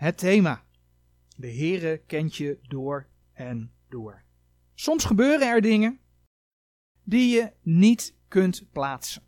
[0.00, 0.64] Het thema.
[1.36, 4.22] De Heere kent je door en door.
[4.74, 6.00] Soms gebeuren er dingen
[7.04, 9.22] die je niet kunt plaatsen.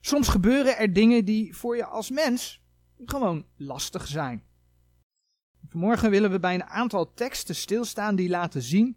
[0.00, 2.62] Soms gebeuren er dingen die voor je als mens
[3.04, 4.44] gewoon lastig zijn.
[5.68, 8.96] Vanmorgen willen we bij een aantal teksten stilstaan die laten zien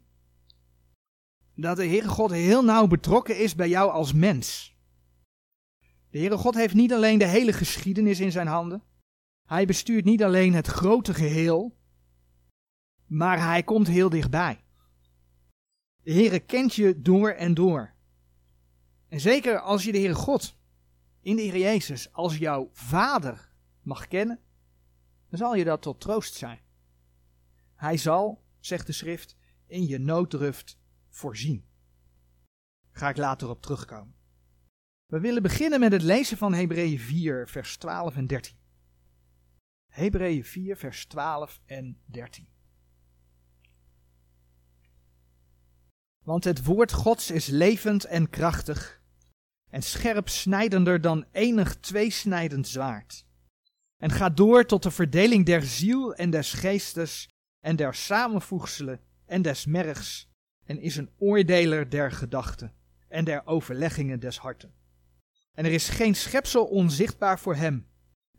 [1.55, 4.75] dat de Heere God heel nauw betrokken is bij jou als mens.
[6.09, 8.83] De Heere God heeft niet alleen de hele geschiedenis in zijn handen.
[9.49, 11.77] Hij bestuurt niet alleen het grote geheel,
[13.05, 14.63] maar hij komt heel dichtbij.
[16.01, 17.93] De Heere kent je door en door.
[19.07, 20.57] En zeker als je de Heere God
[21.21, 24.39] in de Heer Jezus als jouw vader mag kennen,
[25.29, 26.59] dan zal je dat tot troost zijn.
[27.75, 29.37] Hij zal, zegt de schrift,
[29.67, 30.79] in je nooddruft
[31.09, 31.65] voorzien.
[32.91, 34.15] Ga ik later op terugkomen.
[35.05, 38.58] We willen beginnen met het lezen van Hebreeën 4, vers 12 en 13.
[39.99, 42.47] Hebreeën 4, vers 12 en 13.
[46.23, 49.01] Want het woord Gods is levend en krachtig
[49.69, 53.25] en scherp snijdender dan enig tweesnijdend zwaard.
[53.97, 59.41] En gaat door tot de verdeling der ziel en des geestes en der samenvoegselen en
[59.41, 60.29] des mergs
[60.63, 62.73] en is een oordeler der gedachten
[63.07, 64.73] en der overleggingen des harten.
[65.53, 67.88] En er is geen schepsel onzichtbaar voor hem,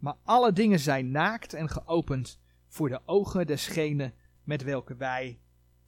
[0.01, 4.13] maar alle dingen zijn naakt en geopend voor de ogen desgene
[4.45, 5.41] met welke wij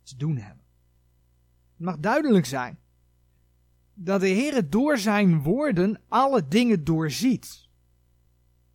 [0.02, 0.64] te doen hebben.
[1.76, 2.78] Het mag duidelijk zijn
[3.94, 7.68] dat de Heer door zijn woorden alle dingen doorziet.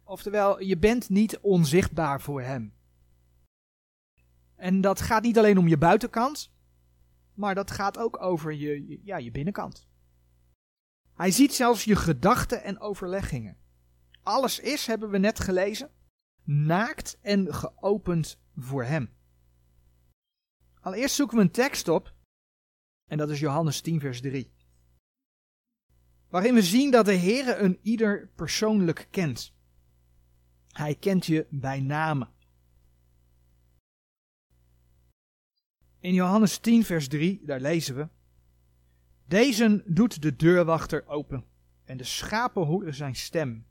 [0.03, 2.73] Oftewel, je bent niet onzichtbaar voor hem.
[4.55, 6.53] En dat gaat niet alleen om je buitenkant,
[7.33, 9.87] maar dat gaat ook over je, ja, je binnenkant.
[11.13, 13.57] Hij ziet zelfs je gedachten en overleggingen.
[14.27, 15.91] Alles is, hebben we net gelezen,
[16.43, 19.09] naakt en geopend voor hem.
[20.79, 22.13] Allereerst zoeken we een tekst op,
[23.09, 24.53] en dat is Johannes 10, vers 3.
[26.29, 29.53] Waarin we zien dat de Heer een ieder persoonlijk kent.
[30.67, 32.29] Hij kent je bij name.
[35.99, 38.09] In Johannes 10, vers 3, daar lezen we.
[39.25, 41.45] Deze doet de deurwachter open
[41.83, 43.66] en de schapen horen zijn stem.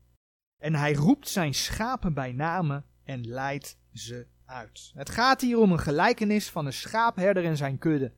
[0.57, 4.91] En hij roept zijn schapen bij name en leidt ze uit.
[4.93, 8.13] Het gaat hier om een gelijkenis van een schaapherder en zijn kudde.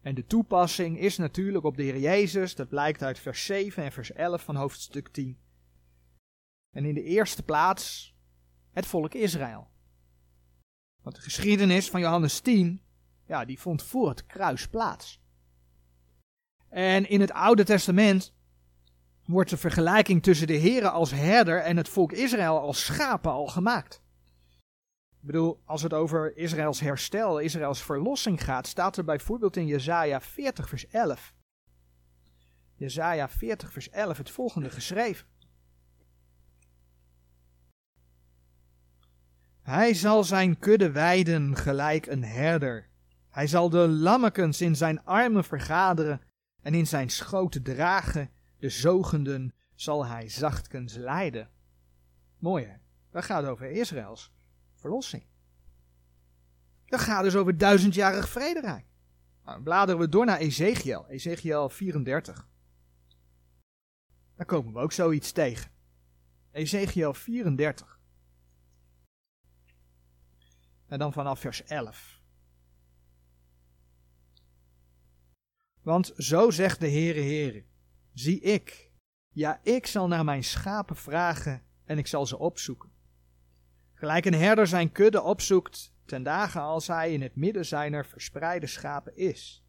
[0.00, 3.92] En de toepassing is natuurlijk op de Heer Jezus, dat blijkt uit vers 7 en
[3.92, 5.38] vers 11 van hoofdstuk 10.
[6.70, 8.14] En in de eerste plaats
[8.70, 9.70] het volk Israël.
[11.02, 12.82] Want de geschiedenis van Johannes 10,
[13.26, 15.20] ja, die vond voor het kruis plaats.
[16.68, 18.34] En in het Oude Testament
[19.32, 23.46] wordt de vergelijking tussen de Here als herder en het volk Israël als schapen al
[23.46, 24.02] gemaakt.
[25.20, 30.20] Ik bedoel, als het over Israëls herstel, Israëls verlossing gaat, staat er bijvoorbeeld in Jezaja
[30.20, 31.34] 40 vers 11.
[32.74, 35.26] Jezaja 40 vers 11 het volgende geschreven.
[39.62, 42.88] Hij zal zijn kudde weiden gelijk een herder.
[43.30, 46.20] Hij zal de lammekens in zijn armen vergaderen
[46.62, 48.30] en in zijn schoot dragen.
[48.62, 51.50] De zogenden zal hij zachtkens leiden.
[52.38, 52.76] Mooi hè?
[53.10, 54.32] Dat gaat over Israëls
[54.74, 55.26] verlossing.
[56.84, 58.86] Dat gaat dus over duizendjarig vrederijk.
[59.44, 62.48] Nou, bladeren we door naar Ezekiel, Ezekiel 34.
[64.36, 65.70] Dan komen we ook zoiets tegen.
[66.50, 68.00] Ezekiel 34.
[70.86, 72.20] En dan vanaf vers 11.
[75.80, 77.64] Want zo zegt de Heere Heere,
[78.12, 78.90] zie ik,
[79.28, 82.90] ja ik zal naar mijn schapen vragen en ik zal ze opzoeken.
[83.94, 88.66] Gelijk een herder zijn kudde opzoekt ten dagen als hij in het midden zijner verspreide
[88.66, 89.64] schapen is.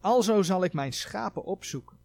[0.00, 1.98] Alzo zal ik mijn schapen opzoeken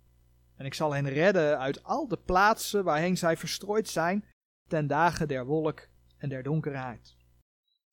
[0.56, 4.25] en ik zal hen redden uit al de plaatsen waarheen zij verstrooid zijn
[4.68, 5.88] ten dagen der wolk
[6.18, 7.16] en der donkerheid.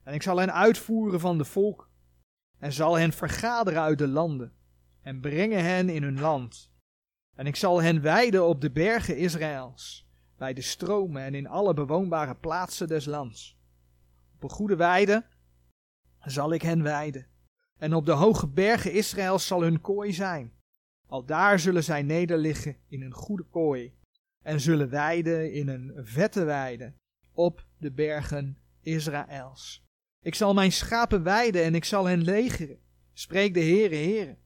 [0.03, 1.91] En ik zal hen uitvoeren van de volk
[2.59, 4.53] en zal hen vergaderen uit de landen
[5.03, 6.70] en brengen hen in hun land.
[7.37, 11.75] En ik zal hen weiden op de bergen Israëls, bij de stromen en in alle
[11.75, 13.59] bewoonbare plaatsen des lands.
[14.35, 15.27] Op een goede weide
[16.25, 17.27] zal ik hen weiden.
[17.79, 20.53] En op de hoge bergen Israëls zal hun kooi zijn.
[21.07, 23.95] Al daar zullen zij nederliggen in een goede kooi.
[24.43, 26.95] En zullen weiden in een vette weide
[27.33, 29.85] op de bergen Israëls.
[30.23, 32.79] Ik zal mijn schapen weiden en ik zal hen legeren.
[33.13, 34.37] Spreek de Heere, Heere.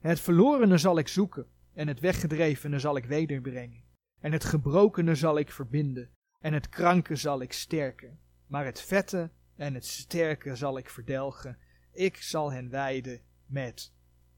[0.00, 3.84] Het verlorene zal ik zoeken, en het weggedrevene zal ik wederbrengen.
[4.20, 8.18] En het gebrokene zal ik verbinden, en het kranke zal ik sterken.
[8.46, 11.58] maar het vette en het sterke zal ik verdelgen.
[11.92, 13.92] Ik zal hen wijden met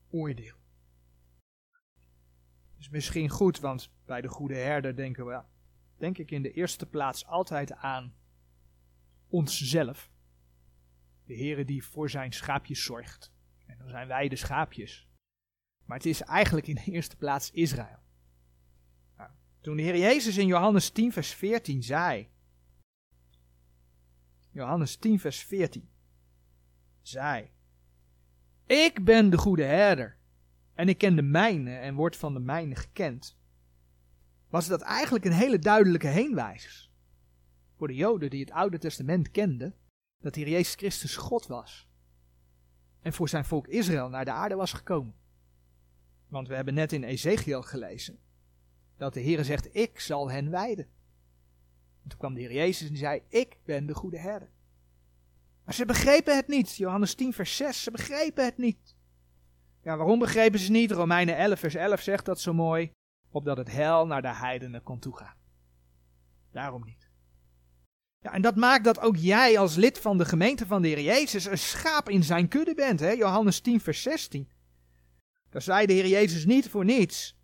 [0.09, 0.55] oordeel.
[2.77, 5.41] is misschien goed, want bij de goede herder denken we,
[5.97, 8.15] denk ik in de eerste plaats altijd aan
[9.27, 10.11] onszelf.
[11.25, 13.33] De Heere die voor zijn schaapjes zorgt.
[13.65, 15.07] En dan zijn wij de schaapjes.
[15.93, 17.99] Maar het is eigenlijk in de eerste plaats Israël.
[19.17, 19.29] Nou,
[19.61, 22.29] toen de Heer Jezus in Johannes 10, vers 14 zei.
[24.51, 25.89] Johannes 10, vers 14.
[27.01, 27.51] Zei.
[28.65, 30.17] Ik ben de goede herder.
[30.73, 33.37] En ik ken de mijne en word van de mijne gekend.
[34.49, 36.91] Was dat eigenlijk een hele duidelijke heenwijs.
[37.75, 39.75] Voor de Joden die het Oude Testament kenden.
[40.19, 41.89] Dat hier Jezus Christus God was.
[43.01, 45.21] En voor zijn volk Israël naar de aarde was gekomen.
[46.33, 48.19] Want we hebben net in Ezekiel gelezen
[48.97, 50.85] dat de Heer zegt, ik zal hen wijden.
[52.03, 54.49] En toen kwam de Heer Jezus en zei, ik ben de goede herder.
[55.65, 56.75] Maar ze begrepen het niet.
[56.75, 58.95] Johannes 10 vers 6, ze begrepen het niet.
[59.83, 60.91] Ja, waarom begrepen ze niet?
[60.91, 62.91] Romeinen 11 vers 11 zegt dat zo mooi.
[63.29, 65.35] Opdat het hel naar de heidenen kon toegaan.
[66.51, 67.09] Daarom niet.
[68.19, 71.01] Ja, en dat maakt dat ook jij als lid van de gemeente van de Heer
[71.01, 72.99] Jezus een schaap in zijn kudde bent.
[72.99, 73.11] Hè?
[73.11, 74.49] Johannes 10 vers 16.
[75.53, 77.37] Daar zei de Heer Jezus niet voor niets.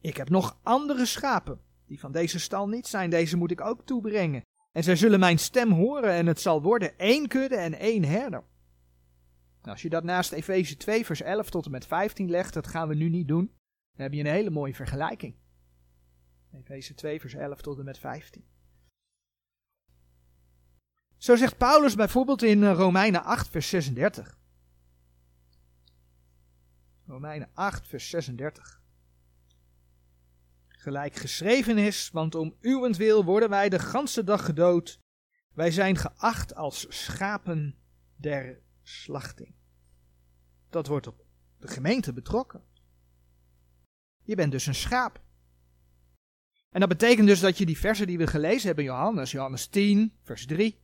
[0.00, 3.86] Ik heb nog andere schapen, die van deze stal niet zijn, deze moet ik ook
[3.86, 4.42] toebrengen.
[4.72, 8.44] En zij zullen mijn stem horen en het zal worden één kudde en één herder.
[9.58, 12.66] Nou, als je dat naast Efeze 2 vers 11 tot en met 15 legt, dat
[12.66, 13.46] gaan we nu niet doen,
[13.92, 15.34] dan heb je een hele mooie vergelijking.
[16.52, 18.44] Efeze 2 vers 11 tot en met 15.
[21.16, 24.37] Zo zegt Paulus bijvoorbeeld in eh, Romeinen 8 vers 36.
[27.08, 28.82] Romeinen 8, vers 36.
[30.68, 35.00] Gelijk geschreven is, want om uwentwil worden wij de ganse dag gedood.
[35.54, 37.78] Wij zijn geacht als schapen
[38.16, 39.54] der slachting.
[40.70, 41.24] Dat wordt op
[41.58, 42.62] de gemeente betrokken.
[44.22, 45.22] Je bent dus een schaap.
[46.70, 50.18] En dat betekent dus dat je die versen die we gelezen hebben Johannes, Johannes 10,
[50.22, 50.80] vers 3,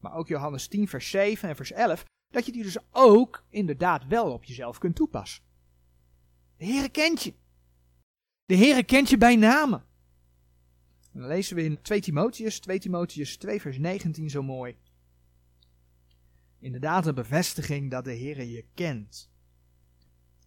[0.00, 4.06] maar ook Johannes 10, vers 7 en vers 11, dat je die dus ook inderdaad
[4.06, 5.50] wel op jezelf kunt toepassen.
[6.62, 7.34] De Heere kent je.
[8.44, 9.84] De Heere kent je bij namen.
[11.12, 14.76] dan lezen we in 2 Timotheus, 2 Timotheus 2 vers 19 zo mooi.
[16.58, 19.30] Inderdaad een bevestiging dat de Heere je kent.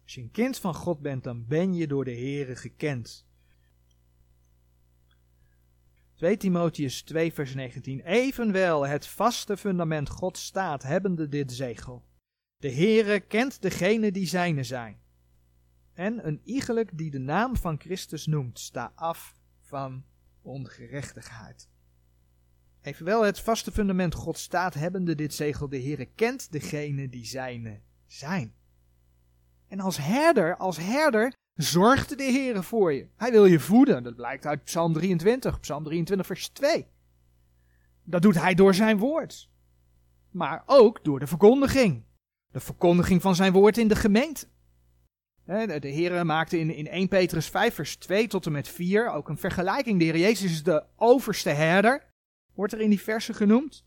[0.02, 3.26] Als je een kind van God bent, dan ben je door de Heere gekend.
[6.14, 8.00] 2 Timotheus 2 vers 19.
[8.00, 12.04] Evenwel het vaste fundament God staat, hebbende dit zegel.
[12.56, 15.04] De Heere kent degene die zijne zijn
[15.96, 20.04] en een iegelijk die de naam van Christus noemt, sta af van
[20.42, 21.68] ongerechtigheid.
[22.80, 27.80] Evenwel het vaste fundament God staat hebbende dit zegel, de Heere kent degene die zijne
[28.06, 28.54] zijn.
[29.68, 33.08] En als herder, als herder, zorgt de Heere voor je.
[33.16, 36.86] Hij wil je voeden, dat blijkt uit Psalm 23, Psalm 23 vers 2.
[38.04, 39.50] Dat doet hij door zijn woord.
[40.30, 42.04] Maar ook door de verkondiging.
[42.46, 44.48] De verkondiging van zijn woord in de gemeente.
[45.46, 49.28] De Heer maakte in, in 1 Petrus 5 vers 2 tot en met 4 ook
[49.28, 49.98] een vergelijking.
[49.98, 52.06] De Heer Jezus is de overste herder,
[52.54, 53.84] wordt er in die versen genoemd.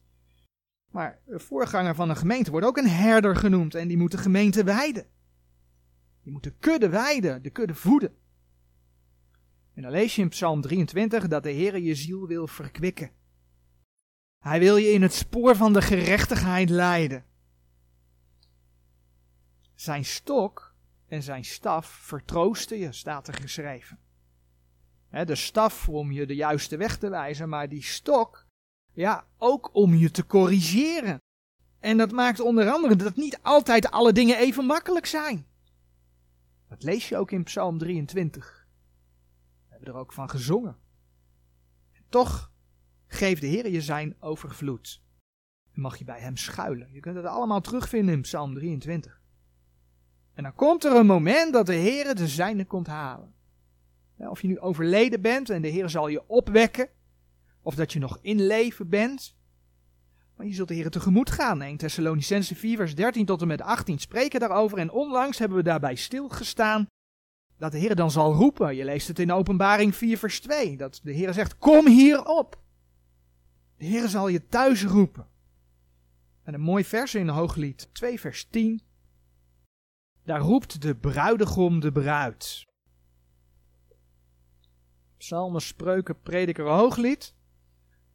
[0.91, 4.17] Maar de voorganger van een gemeente wordt ook een herder genoemd en die moet de
[4.17, 5.05] gemeente wijden.
[6.23, 8.15] Die moet de kudde wijden, de kudde voeden.
[9.73, 13.11] En dan lees je in Psalm 23 dat de Heer je ziel wil verkwikken.
[14.39, 17.25] Hij wil je in het spoor van de gerechtigheid leiden.
[19.75, 20.68] Zijn stok
[21.09, 23.99] en zijn staf vertroosten je, staat er geschreven.
[25.09, 28.45] de staf om je de juiste weg te wijzen, maar die stok,
[28.93, 31.17] ja, ook om je te corrigeren.
[31.79, 35.47] En dat maakt onder andere dat niet altijd alle dingen even makkelijk zijn.
[36.67, 38.67] Dat lees je ook in Psalm 23.
[39.65, 40.77] We hebben er ook van gezongen.
[41.91, 42.51] En toch
[43.07, 45.01] geeft de Heer je zijn overvloed.
[45.71, 46.91] En mag je bij hem schuilen.
[46.91, 49.18] Je kunt het allemaal terugvinden in Psalm 23.
[50.39, 53.33] En dan komt er een moment dat de Heer de zijne komt halen.
[54.17, 56.89] Of je nu overleden bent en de Heer zal je opwekken.
[57.61, 59.35] Of dat je nog in leven bent.
[60.35, 61.61] Maar je zult de Heer tegemoet gaan.
[61.61, 64.77] 1 Thessalonicense 4 vers 13 tot en met 18 spreken daarover.
[64.77, 66.87] En onlangs hebben we daarbij stilgestaan.
[67.57, 68.75] Dat de Heer dan zal roepen.
[68.75, 70.77] Je leest het in openbaring 4 vers 2.
[70.77, 72.61] Dat de Heer zegt, kom hier op.
[73.77, 75.27] De Heer zal je thuis roepen.
[76.43, 78.87] En een mooi vers in Hooglied 2 vers 10.
[80.23, 82.65] Daar roept de bruidegom de bruid.
[85.17, 87.35] Psalmen, spreuken, prediker, hooglied.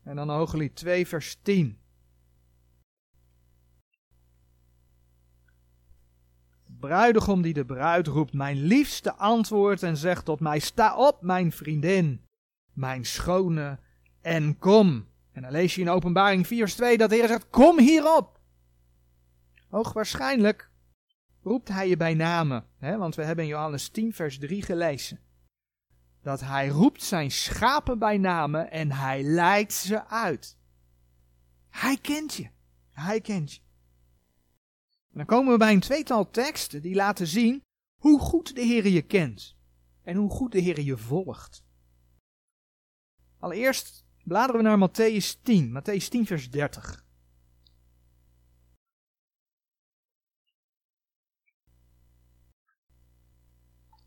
[0.02, 1.78] En dan Hooglied 2, vers 10.
[6.86, 11.52] bruidegom die de bruid roept, mijn liefste antwoord en zegt tot mij, sta op mijn
[11.52, 12.24] vriendin,
[12.72, 13.78] mijn schone,
[14.20, 15.06] en kom.
[15.32, 18.40] En dan lees je in openbaring 4 vers 2 dat de Heer zegt, kom hierop.
[19.68, 20.70] Hoogwaarschijnlijk
[21.44, 25.20] roept hij je bij name, hè, want we hebben in Johannes 10 vers 3 gelezen.
[26.22, 30.58] Dat hij roept zijn schapen bij name en hij leidt ze uit.
[31.70, 32.50] Hij kent je.
[32.90, 33.60] Hij kent je.
[34.90, 37.62] En dan komen we bij een tweetal teksten die laten zien
[38.00, 39.56] hoe goed de Heer je kent
[40.02, 41.64] en hoe goed de Heer je volgt.
[43.38, 47.03] Allereerst bladeren we naar Matthäus 10, Matthäus 10 vers 30.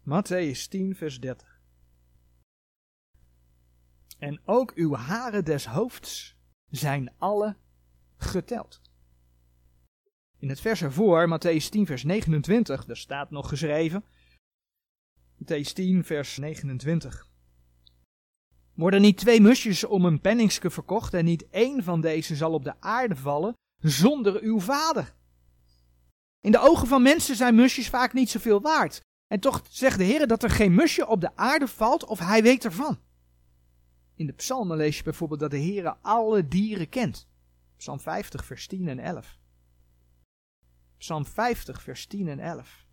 [0.08, 1.62] Matthäus 10 vers 30.
[4.20, 6.36] En ook uw haren des hoofds
[6.70, 7.56] zijn alle
[8.18, 8.82] geteld.
[10.40, 14.06] In het vers ervoor, Matthäus 10, vers 29, daar staat nog geschreven.
[15.44, 17.28] Matthäus 10, vers 29.
[18.74, 22.64] Worden niet twee musjes om een penningske verkocht en niet één van deze zal op
[22.64, 25.14] de aarde vallen zonder uw vader?
[26.42, 29.06] In de ogen van mensen zijn musjes vaak niet zoveel waard.
[29.28, 32.44] En toch zegt de Heer dat er geen musje op de aarde valt of hij
[32.44, 33.00] weet ervan.
[34.16, 37.28] In de psalmen lees je bijvoorbeeld dat de Heer alle dieren kent.
[37.78, 39.40] Psalm 50, vers 10 en 11.
[40.98, 42.86] Psalm 50, vers 10 en 11.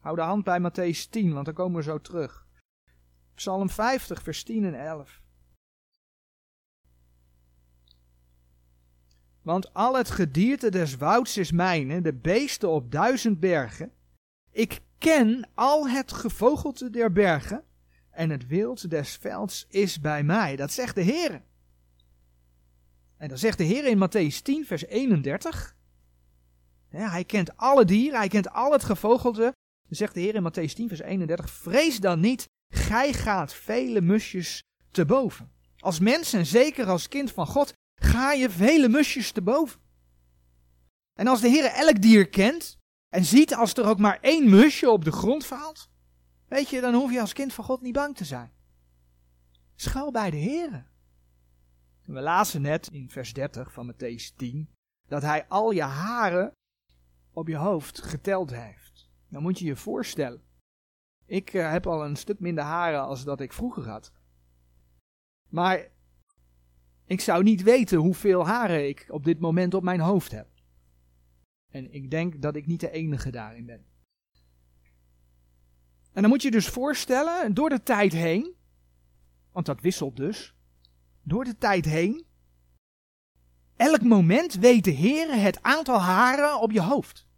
[0.00, 2.46] Hou de hand bij Matthäus 10, want dan komen we zo terug.
[3.34, 5.22] Psalm 50, vers 10 en 11.
[9.42, 13.92] Want al het gedierte des wouds is mijn, de beesten op duizend bergen.
[14.50, 17.64] Ik ken al het gevogelte der bergen,
[18.10, 20.56] en het wild des velds is bij mij.
[20.56, 21.42] Dat zegt de Heer.
[23.16, 25.76] En dan zegt de Heer in Matthäus 10, vers 31
[26.88, 29.42] hij kent alle dieren, hij kent al het gevogelte.
[29.86, 34.00] Dan zegt de Heer in Matthäus 10, vers 31, vrees dan niet, gij gaat vele
[34.00, 35.52] musjes te boven.
[35.78, 39.80] Als mens en zeker als kind van God ga je vele musjes te boven.
[41.14, 42.77] En als de Heer elk dier kent
[43.08, 45.90] en ziet als er ook maar één musje op de grond valt,
[46.48, 48.52] weet je, dan hoef je als kind van God niet bang te zijn.
[49.74, 50.86] Schuil bij de Heer.
[52.04, 54.70] We lazen net in vers 30 van Matthäus 10
[55.08, 56.52] dat hij al je haren
[57.32, 59.10] op je hoofd geteld heeft.
[59.28, 60.42] Dan moet je je voorstellen.
[61.26, 64.12] Ik uh, heb al een stuk minder haren als dat ik vroeger had.
[65.48, 65.88] Maar
[67.04, 70.57] ik zou niet weten hoeveel haren ik op dit moment op mijn hoofd heb.
[71.70, 73.86] En ik denk dat ik niet de enige daarin ben.
[76.12, 78.54] En dan moet je dus voorstellen, door de tijd heen,
[79.52, 80.54] want dat wisselt dus,
[81.22, 82.26] door de tijd heen,
[83.76, 87.28] elk moment weet de Heer het aantal haren op je hoofd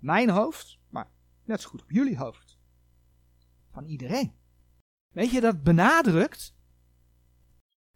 [0.00, 1.10] mijn hoofd, maar
[1.44, 2.58] net zo goed op jullie hoofd.
[3.70, 4.34] Van iedereen.
[5.08, 6.54] Weet je, dat benadrukt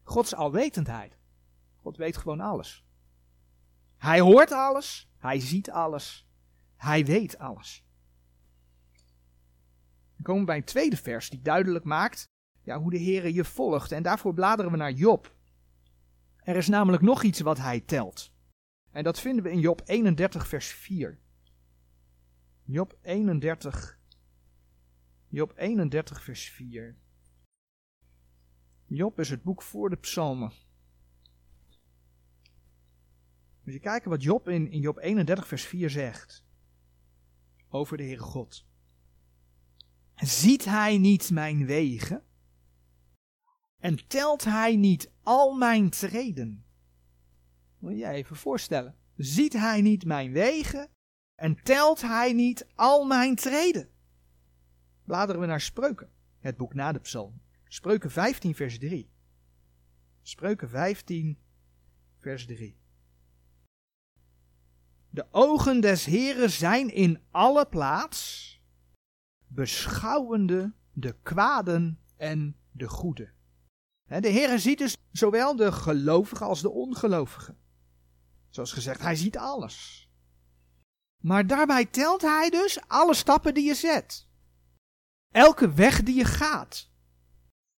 [0.02, 1.18] Gods alwetendheid.
[1.80, 2.83] God weet gewoon alles.
[4.04, 6.28] Hij hoort alles, hij ziet alles,
[6.76, 7.84] hij weet alles.
[10.14, 12.28] Dan komen we bij een tweede vers die duidelijk maakt
[12.62, 13.92] ja, hoe de Heer je volgt.
[13.92, 15.34] En daarvoor bladeren we naar Job.
[16.36, 18.32] Er is namelijk nog iets wat hij telt.
[18.90, 21.18] En dat vinden we in Job 31, vers 4.
[22.62, 23.98] Job 31.
[25.28, 26.96] Job 31, vers 4.
[28.86, 30.52] Job is het boek voor de psalmen.
[33.64, 36.44] Moet je kijken wat Job in, in Job 31, vers 4 zegt.
[37.68, 38.66] Over de Heere God.
[40.14, 42.22] Ziet hij niet mijn wegen?
[43.78, 46.64] En telt hij niet al mijn treden?
[47.78, 48.96] Moet je je even voorstellen.
[49.16, 50.88] Ziet hij niet mijn wegen?
[51.34, 53.88] En telt hij niet al mijn treden?
[55.04, 57.40] Bladeren we naar Spreuken, het boek na de psalm.
[57.68, 59.10] Spreuken 15, vers 3.
[60.22, 61.38] Spreuken 15,
[62.18, 62.82] vers 3.
[65.14, 68.50] De ogen des Heren zijn in alle plaats,
[69.46, 73.32] beschouwende de kwaden en de goede.
[74.04, 77.58] De Heere ziet dus zowel de gelovigen als de ongelovigen.
[78.48, 80.08] Zoals gezegd, hij ziet alles.
[81.22, 84.28] Maar daarbij telt hij dus alle stappen die je zet.
[85.34, 86.90] Elke weg die je gaat.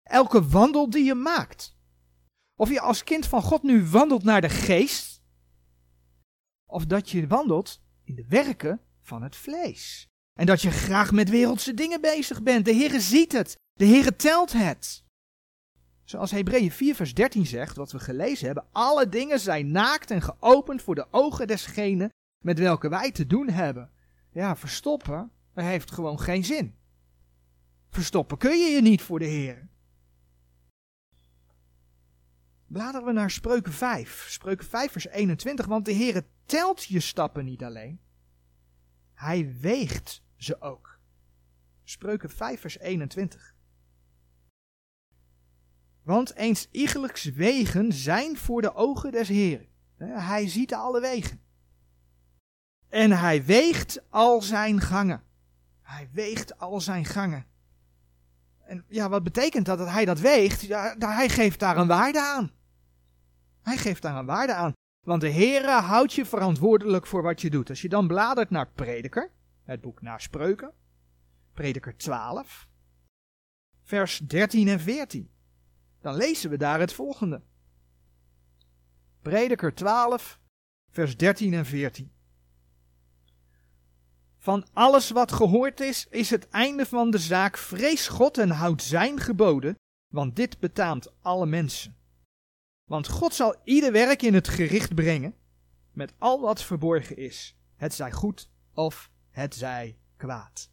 [0.03, 1.77] Elke wandel die je maakt.
[2.55, 5.14] Of je als kind van God nu wandelt naar de geest.
[6.75, 10.09] Of dat je wandelt in de werken van het vlees.
[10.39, 12.65] En dat je graag met wereldse dingen bezig bent.
[12.65, 13.57] De Heere ziet het.
[13.73, 15.05] De Heere telt het.
[16.05, 20.23] Zoals Hebreeën 4 vers 13 zegt, wat we gelezen hebben, alle dingen zijn naakt en
[20.23, 22.11] geopend voor de ogen desgene
[22.45, 23.91] met welke wij te doen hebben.
[24.33, 26.75] Ja, verstoppen, heeft gewoon geen zin.
[27.89, 29.69] Verstoppen kun je je niet voor de Heer.
[32.67, 34.27] Bladeren we naar Spreuken 5.
[34.29, 38.01] Spreuken 5 vers 21, want de Heer telt je stappen niet alleen.
[39.15, 40.99] Hij weegt ze ook.
[41.85, 43.55] Spreuken 5 vers 21.
[46.03, 49.69] Want eens iegelijks wegen zijn voor de ogen des Heeren.
[49.97, 51.41] Hij ziet alle wegen.
[52.89, 55.23] En hij weegt al zijn gangen.
[55.83, 57.47] Hij weegt al zijn gangen.
[58.65, 60.61] En ja, wat betekent dat dat hij dat weegt?
[60.61, 62.51] Ja, hij geeft daar een waarde aan.
[63.63, 64.73] Hij geeft daar een waarde aan.
[65.05, 67.69] Want de Heere houdt je verantwoordelijk voor wat je doet.
[67.69, 69.31] Als je dan bladert naar Prediker,
[69.63, 70.73] het boek naar Spreuken,
[71.53, 72.69] Prediker 12,
[73.83, 75.31] vers 13 en 14,
[76.01, 77.43] dan lezen we daar het volgende.
[79.23, 80.41] Prediker 12,
[80.91, 82.13] vers 13 en 14.
[84.39, 87.57] Van alles wat gehoord is, is het einde van de zaak.
[87.57, 89.75] Vrees God en houd zijn geboden,
[90.13, 91.97] want dit betaamt alle mensen.
[92.85, 95.35] Want God zal ieder werk in het gericht brengen,
[95.93, 100.71] met al wat verborgen is, het zij goed of het zij kwaad.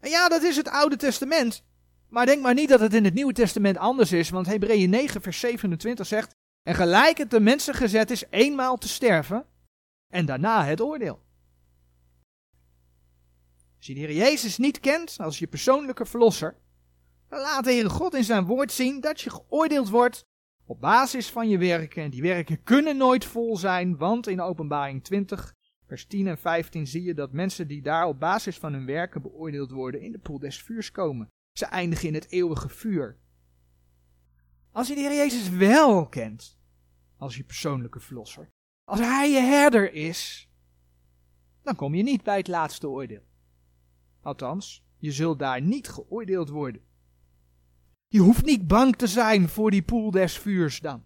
[0.00, 1.64] En ja, dat is het Oude Testament.
[2.08, 5.22] Maar denk maar niet dat het in het Nieuwe Testament anders is, want Hebreeën 9,
[5.22, 9.46] vers 27 zegt: En gelijk het de mensen gezet is eenmaal te sterven,
[10.08, 11.22] en daarna het oordeel.
[13.76, 16.56] Als je de Heer Jezus niet kent als je persoonlijke verlosser,
[17.28, 20.24] dan laat de Heere God in zijn woord zien dat je geoordeeld wordt
[20.70, 22.02] op basis van je werken.
[22.02, 25.54] En die werken kunnen nooit vol zijn, want in openbaring 20,
[25.86, 29.22] vers 10 en 15 zie je dat mensen die daar op basis van hun werken
[29.22, 31.28] beoordeeld worden in de poel des vuurs komen.
[31.58, 33.18] Ze eindigen in het eeuwige vuur.
[34.72, 36.58] Als je de Heer Jezus wel kent,
[37.16, 38.48] als je persoonlijke verlosser,
[38.84, 40.50] als Hij je herder is,
[41.62, 43.22] dan kom je niet bij het laatste oordeel.
[44.20, 46.82] Althans, je zult daar niet geoordeeld worden.
[48.12, 51.04] Je hoeft niet bang te zijn voor die poel des vuurs dan.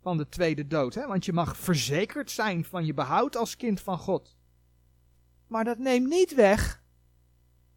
[0.00, 1.06] Van de tweede dood, hè?
[1.06, 4.36] want je mag verzekerd zijn van je behoud als kind van God.
[5.46, 6.82] Maar dat neemt niet weg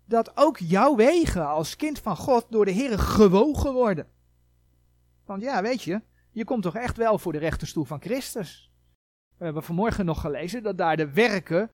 [0.05, 4.07] dat ook jouw wegen als kind van God door de Heer gewogen worden.
[5.25, 8.71] Want ja, weet je, je komt toch echt wel voor de rechterstoel van Christus.
[9.37, 11.69] We hebben vanmorgen nog gelezen dat daar de werken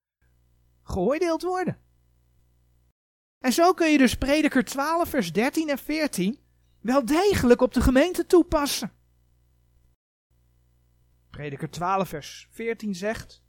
[0.84, 1.78] geoordeeld worden.
[3.40, 6.46] En zo kun je dus prediker 12 vers 13 en 14
[6.82, 8.92] wel degelijk op de gemeente toepassen.
[11.30, 13.44] Prediker 12 vers 14 zegt,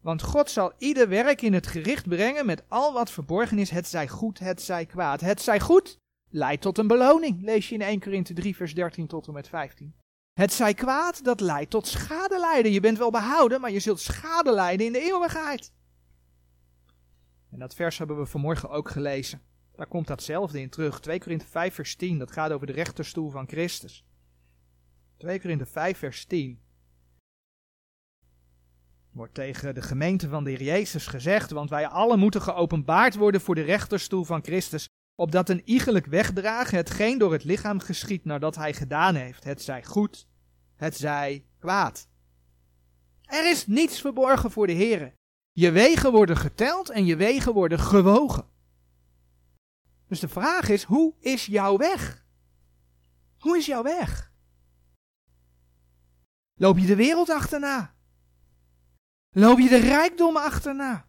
[0.00, 3.86] want God zal ieder werk in het gericht brengen met al wat verborgen is, het
[3.86, 5.20] zij goed, het zij kwaad.
[5.20, 9.06] Het zij goed leidt tot een beloning, lees je in 1 Korinthe 3 vers 13
[9.06, 9.94] tot en met 15.
[10.32, 12.72] Het zij kwaad, dat leidt tot schade lijden.
[12.72, 15.72] Je bent wel behouden, maar je zult schade lijden in de eeuwigheid.
[17.50, 19.42] En dat vers hebben we vanmorgen ook gelezen.
[19.72, 21.00] Daar komt datzelfde in terug.
[21.00, 24.04] 2 Korinthe 5 vers 10, dat gaat over de rechterstoel van Christus.
[25.16, 26.60] 2 Korinthe 5 vers 10
[29.12, 33.40] wordt tegen de gemeente van de Heer Jezus gezegd, want wij allen moeten geopenbaard worden
[33.40, 38.56] voor de rechterstoel van Christus, opdat een iegelijk wegdragen hetgeen door het lichaam geschiet nadat
[38.56, 40.26] hij gedaan heeft, het zij goed,
[40.76, 42.08] het zij kwaad.
[43.22, 45.14] Er is niets verborgen voor de Heer.
[45.52, 48.51] Je wegen worden geteld en je wegen worden gewogen.
[50.12, 52.26] Dus de vraag is, hoe is jouw weg?
[53.38, 54.32] Hoe is jouw weg?
[56.54, 57.94] Loop je de wereld achterna?
[59.30, 61.08] Loop je de rijkdom achterna?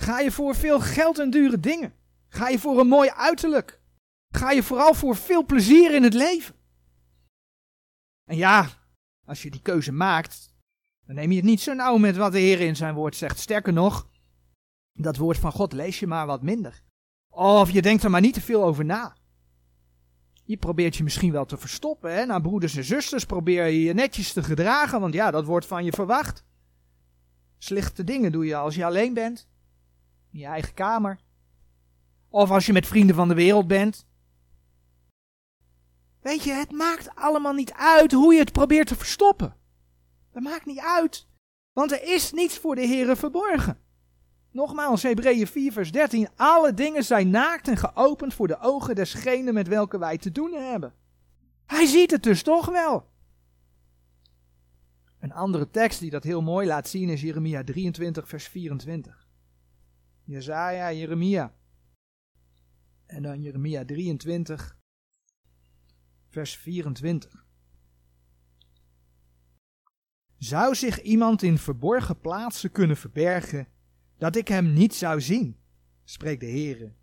[0.00, 1.94] Ga je voor veel geld en dure dingen?
[2.28, 3.80] Ga je voor een mooi uiterlijk?
[4.28, 6.54] Ga je vooral voor veel plezier in het leven?
[8.24, 8.68] En ja,
[9.26, 10.54] als je die keuze maakt,
[11.06, 13.38] dan neem je het niet zo nauw met wat de Heer in zijn woord zegt.
[13.38, 14.08] Sterker nog,
[14.92, 16.84] dat woord van God lees je maar wat minder.
[17.36, 19.16] Of je denkt er maar niet te veel over na.
[20.44, 22.14] Je probeert je misschien wel te verstoppen.
[22.14, 22.26] Hè?
[22.26, 25.84] Naar broeders en zusters probeer je je netjes te gedragen, want ja, dat wordt van
[25.84, 26.44] je verwacht.
[27.58, 29.48] Slechte dingen doe je als je alleen bent.
[30.32, 31.18] In je eigen kamer.
[32.28, 34.06] Of als je met vrienden van de wereld bent.
[36.20, 39.56] Weet je, het maakt allemaal niet uit hoe je het probeert te verstoppen.
[40.32, 41.28] Dat maakt niet uit.
[41.72, 43.80] Want er is niets voor de Heeren verborgen.
[44.56, 46.28] Nogmaals, Hebreeën 4 vers 13.
[46.36, 50.52] Alle dingen zijn naakt en geopend voor de ogen desgene met welke wij te doen
[50.52, 50.94] hebben.
[51.66, 53.10] Hij ziet het dus toch wel.
[55.18, 59.28] Een andere tekst die dat heel mooi laat zien is Jeremia 23 vers 24.
[60.24, 61.54] Jezaja, Jeremia.
[63.06, 64.78] En dan Jeremia 23
[66.28, 67.44] vers 24.
[70.36, 73.68] Zou zich iemand in verborgen plaatsen kunnen verbergen,
[74.18, 75.56] dat ik hem niet zou zien?
[76.04, 76.94] spreekt de Heere.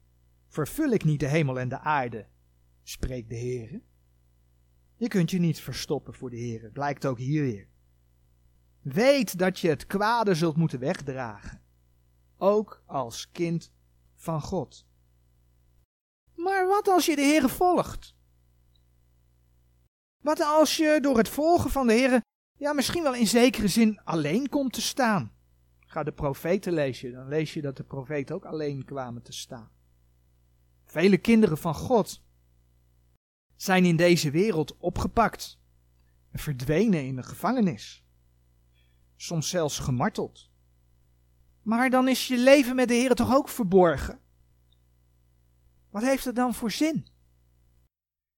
[0.47, 2.28] Vervul ik niet de hemel en de aarde?
[2.84, 3.82] spreekt de Heere.
[4.95, 7.67] Je kunt je niet verstoppen voor de Heere, blijkt ook hier weer.
[8.82, 11.62] Weet dat je het kwade zult moeten wegdragen,
[12.38, 13.71] ook als kind
[14.15, 14.86] van God.
[16.36, 18.15] Maar wat als je de Heere volgt?
[20.17, 22.21] Wat als je door het volgen van de Heere,
[22.58, 25.32] ja misschien wel in zekere zin alleen komt te staan?
[25.93, 29.71] Ga de profeten lezen, dan lees je dat de profeten ook alleen kwamen te staan.
[30.86, 32.23] Vele kinderen van God
[33.56, 35.60] zijn in deze wereld opgepakt
[36.32, 38.06] en verdwenen in de gevangenis.
[39.15, 40.49] Soms zelfs gemarteld.
[41.62, 44.19] Maar dan is je leven met de Heer toch ook verborgen?
[45.89, 47.08] Wat heeft het dan voor zin?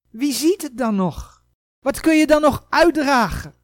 [0.10, 1.46] Wie ziet het dan nog?
[1.80, 3.56] Wat kun je dan nog uitdragen?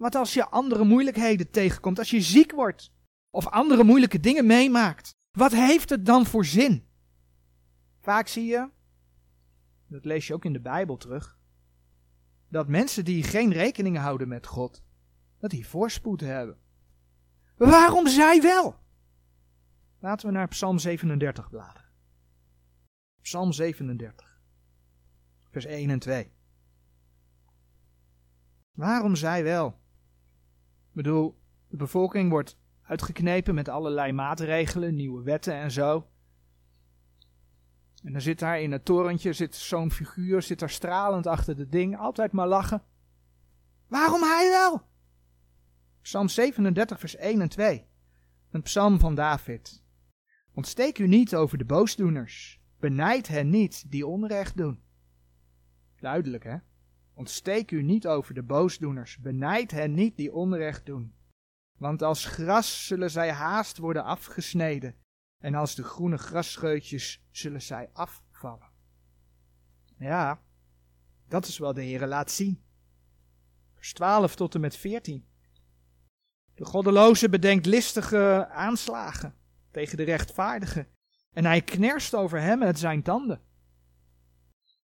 [0.00, 2.92] Wat als je andere moeilijkheden tegenkomt, als je ziek wordt
[3.30, 5.14] of andere moeilijke dingen meemaakt?
[5.30, 6.86] Wat heeft het dan voor zin?
[7.98, 8.70] Vaak zie je,
[9.86, 11.38] dat lees je ook in de Bijbel terug,
[12.48, 14.82] dat mensen die geen rekening houden met God,
[15.38, 16.58] dat die voorspoed hebben.
[17.56, 18.76] Waarom zij wel?
[19.98, 21.90] Laten we naar Psalm 37 bladeren.
[23.22, 24.40] Psalm 37,
[25.50, 26.32] vers 1 en 2.
[28.72, 29.79] Waarom zij wel?
[30.92, 36.08] Bedoel, de bevolking wordt uitgeknepen met allerlei maatregelen, nieuwe wetten en zo.
[38.02, 41.72] En dan zit daar in het torentje zit zo'n figuur, zit daar stralend achter het
[41.72, 42.82] ding, altijd maar lachen.
[43.86, 44.82] Waarom hij wel?
[46.02, 47.86] Psalm 37, vers 1 en 2.
[48.50, 49.82] Een psalm van David.
[50.54, 52.60] Ontsteek u niet over de boosdoeners.
[52.78, 54.82] Benijd hen niet die onrecht doen.
[56.00, 56.56] Duidelijk, hè?
[57.14, 59.18] Ontsteek u niet over de boosdoeners.
[59.18, 61.14] Benijd hen niet die onrecht doen.
[61.78, 64.94] Want als gras zullen zij haast worden afgesneden.
[65.38, 68.70] En als de groene grasscheutjes zullen zij afvallen.
[69.98, 70.42] Ja,
[71.28, 72.62] dat is wat de Heer laat zien.
[73.74, 75.26] Vers 12 tot en met 14.
[76.54, 79.34] De goddeloze bedenkt listige aanslagen
[79.70, 80.88] tegen de rechtvaardige.
[81.30, 83.40] En hij knerst over hem met zijn tanden.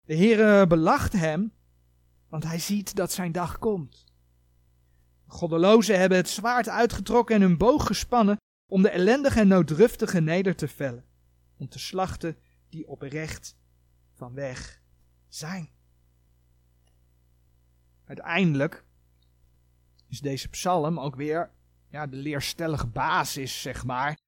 [0.00, 1.52] De Heere belacht hem,
[2.28, 4.06] want hij ziet dat zijn dag komt.
[5.24, 8.36] De goddelozen hebben het zwaard uitgetrokken en hun boog gespannen
[8.66, 11.04] om de ellendige en nooddruftige neder te vellen,
[11.56, 12.36] om te slachten
[12.68, 13.56] die oprecht
[14.14, 14.80] van weg
[15.28, 15.70] zijn.
[18.04, 18.84] Uiteindelijk
[20.08, 21.50] is deze psalm ook weer
[21.88, 24.18] ja, de leerstellige basis, zeg maar.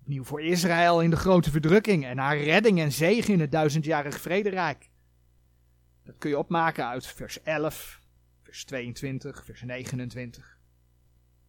[0.00, 4.20] Opnieuw voor Israël in de grote verdrukking en haar redding en zegen in het duizendjarig
[4.20, 4.90] vrederijk.
[6.04, 8.00] Dat kun je opmaken uit vers 11,
[8.42, 10.58] vers 22, vers 29.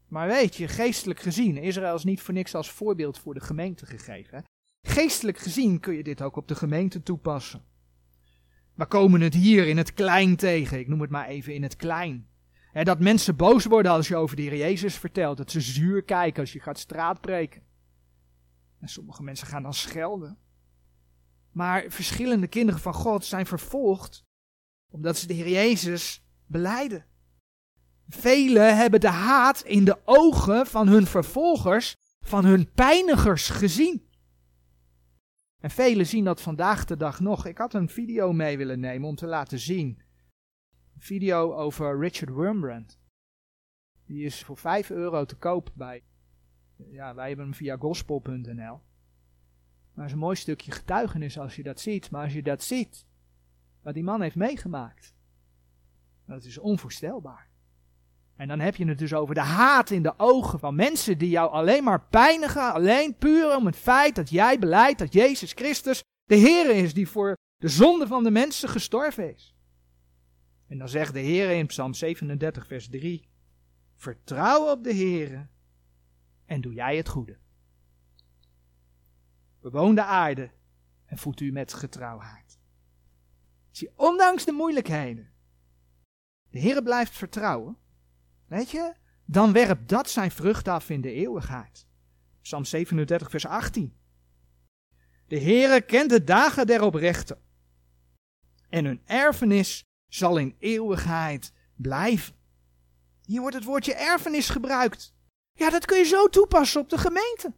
[0.07, 3.85] Maar weet je, geestelijk gezien, Israël is niet voor niks als voorbeeld voor de gemeente
[3.85, 4.43] gegeven.
[4.81, 7.63] Geestelijk gezien kun je dit ook op de gemeente toepassen.
[8.73, 11.75] We komen het hier in het klein tegen, ik noem het maar even in het
[11.75, 12.27] klein.
[12.83, 16.41] dat mensen boos worden als je over de Heer Jezus vertelt, dat ze zuur kijken
[16.41, 17.61] als je gaat straatpreken.
[18.79, 20.37] En sommige mensen gaan dan schelden.
[21.51, 24.23] Maar verschillende kinderen van God zijn vervolgd
[24.93, 27.05] omdat ze de Heer Jezus beleiden.
[28.07, 34.07] Velen hebben de haat in de ogen van hun vervolgers, van hun pijnigers gezien.
[35.59, 37.45] En velen zien dat vandaag de dag nog.
[37.45, 40.01] Ik had een video mee willen nemen om te laten zien.
[40.95, 42.99] Een video over Richard Wurmbrand.
[44.05, 46.03] Die is voor 5 euro te koop bij.
[46.91, 48.81] Ja, wij hebben hem via gospel.nl.
[49.93, 52.11] Maar is een mooi stukje getuigenis als je dat ziet.
[52.11, 53.05] Maar als je dat ziet,
[53.83, 55.15] wat die man heeft meegemaakt,
[56.25, 57.51] dat is onvoorstelbaar.
[58.35, 61.29] En dan heb je het dus over de haat in de ogen van mensen die
[61.29, 66.03] jou alleen maar pijnigen, alleen puur om het feit dat jij beleidt dat Jezus Christus
[66.23, 69.55] de Heer is die voor de zonde van de mensen gestorven is.
[70.67, 73.29] En dan zegt de Heer in Psalm 37, vers 3:
[73.95, 75.49] Vertrouw op de Heer
[76.45, 77.37] en doe jij het goede.
[79.61, 80.51] Bewoon de aarde
[81.05, 82.42] en voed u met getrouwheid.
[83.73, 85.31] Zie, ondanks de moeilijkheden,
[86.49, 87.77] de Heer blijft vertrouwen
[88.53, 88.93] Weet je?
[89.25, 91.87] Dan werpt dat zijn vrucht af in de eeuwigheid.
[92.41, 93.97] Psalm 37, vers 18.
[95.27, 97.41] De Heere kent de dagen der oprechten.
[98.69, 102.35] En hun erfenis zal in eeuwigheid blijven.
[103.25, 105.13] Hier wordt het woordje erfenis gebruikt.
[105.53, 107.53] Ja, dat kun je zo toepassen op de gemeente.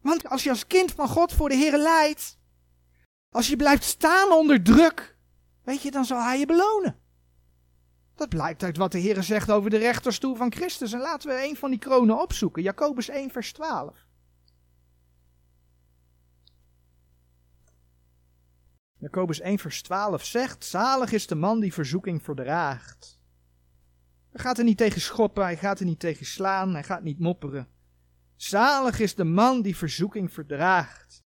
[0.00, 2.38] Want als je als kind van God voor de Heere leidt,
[3.30, 5.16] als je blijft staan onder druk,
[5.62, 6.98] weet je, dan zal hij je belonen.
[8.14, 10.92] Dat blijkt uit wat de Heer zegt over de rechterstoel van Christus.
[10.92, 12.62] En laten we een van die kronen opzoeken.
[12.62, 14.06] Jacobus 1, vers 12.
[18.98, 23.20] Jacobus 1, vers 12 zegt: Zalig is de man die verzoeking verdraagt.
[24.30, 27.18] Hij gaat er niet tegen schoppen, hij gaat er niet tegen slaan, hij gaat niet
[27.18, 27.68] mopperen.
[28.36, 31.22] Zalig is de man die verzoeking verdraagt.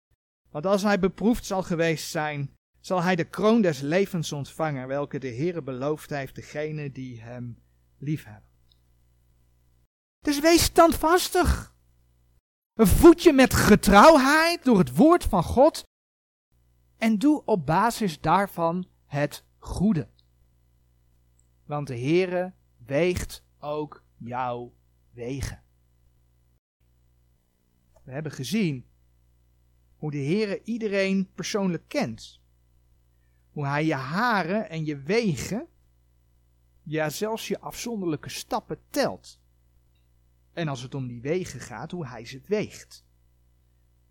[0.52, 5.20] Want als hij beproefd zal geweest zijn, zal hij de kroon des levens ontvangen, welke
[5.20, 7.60] de Heere beloofd heeft degene die hem
[7.98, 8.50] liefhebben.
[10.20, 11.76] Dus wees standvastig.
[12.76, 15.84] Voed je met getrouwheid door het woord van God
[16.98, 20.10] en doe op basis daarvan het goede.
[21.66, 22.54] Want de Heere
[22.86, 24.74] weegt ook jouw
[25.12, 25.64] wegen.
[28.04, 28.88] We hebben gezien
[30.00, 32.42] hoe de Heere iedereen persoonlijk kent.
[33.52, 35.68] Hoe hij je haren en je wegen,
[36.84, 39.40] ja zelfs je afzonderlijke stappen telt.
[40.54, 43.06] En als het om die wegen gaat, hoe hij ze weegt.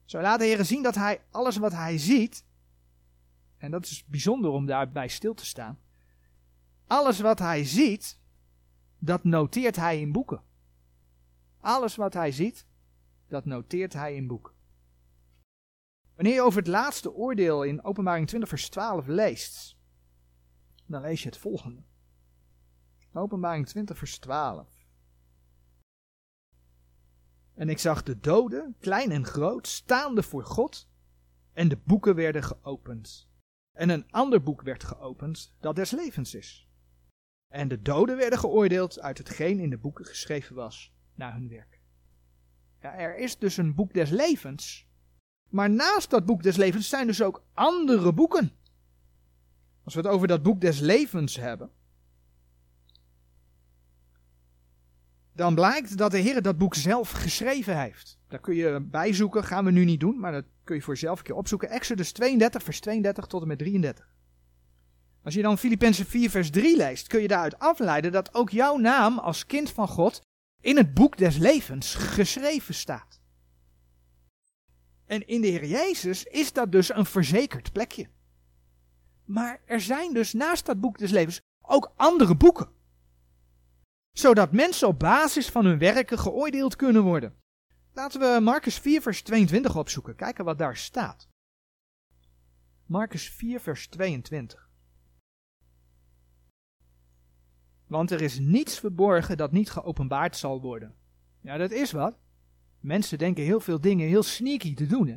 [0.04, 2.44] Zo laat de Heer zien dat hij alles wat hij ziet,
[3.56, 5.78] en dat is bijzonder om daarbij stil te staan,
[6.86, 8.20] alles wat hij ziet,
[8.98, 10.42] dat noteert hij in boeken.
[11.60, 12.66] Alles wat hij ziet,
[13.28, 14.56] dat noteert hij in boeken.
[16.18, 19.76] Wanneer je over het laatste oordeel in Openbaring 20 vers 12 leest,
[20.86, 21.82] dan lees je het volgende.
[23.12, 24.86] Openbaring 20 vers 12.
[27.54, 30.88] En ik zag de doden, klein en groot, staande voor God,
[31.52, 33.28] en de boeken werden geopend.
[33.72, 36.68] En een ander boek werd geopend, dat des levens is.
[37.48, 41.82] En de doden werden geoordeeld uit hetgeen in de boeken geschreven was, naar hun werk.
[42.80, 44.87] Ja, er is dus een boek des levens,
[45.48, 48.52] maar naast dat boek des levens zijn dus ook andere boeken.
[49.84, 51.70] Als we het over dat boek des levens hebben,
[55.32, 58.18] dan blijkt dat de Heer dat boek zelf geschreven heeft.
[58.28, 61.18] Daar kun je bijzoeken, gaan we nu niet doen, maar dat kun je voor jezelf
[61.18, 61.70] een keer opzoeken.
[61.70, 64.16] Exodus 32, vers 32 tot en met 33.
[65.22, 68.76] Als je dan Filippenzen 4, vers 3 leest, kun je daaruit afleiden dat ook jouw
[68.76, 70.20] naam als kind van God
[70.60, 73.17] in het boek des levens geschreven staat.
[75.08, 78.08] En in de Heer Jezus is dat dus een verzekerd plekje.
[79.24, 82.68] Maar er zijn dus naast dat boek des levens ook andere boeken.
[84.12, 87.36] Zodat mensen op basis van hun werken geoordeeld kunnen worden.
[87.92, 90.16] Laten we Marcus 4, vers 22 opzoeken.
[90.16, 91.28] Kijken wat daar staat.
[92.86, 94.70] Marcus 4, vers 22.
[97.86, 100.94] Want er is niets verborgen dat niet geopenbaard zal worden.
[101.40, 102.18] Ja, dat is wat.
[102.80, 105.08] Mensen denken heel veel dingen heel sneaky te doen.
[105.08, 105.16] Hè?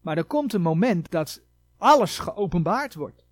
[0.00, 1.42] Maar er komt een moment dat
[1.76, 3.24] alles geopenbaard wordt.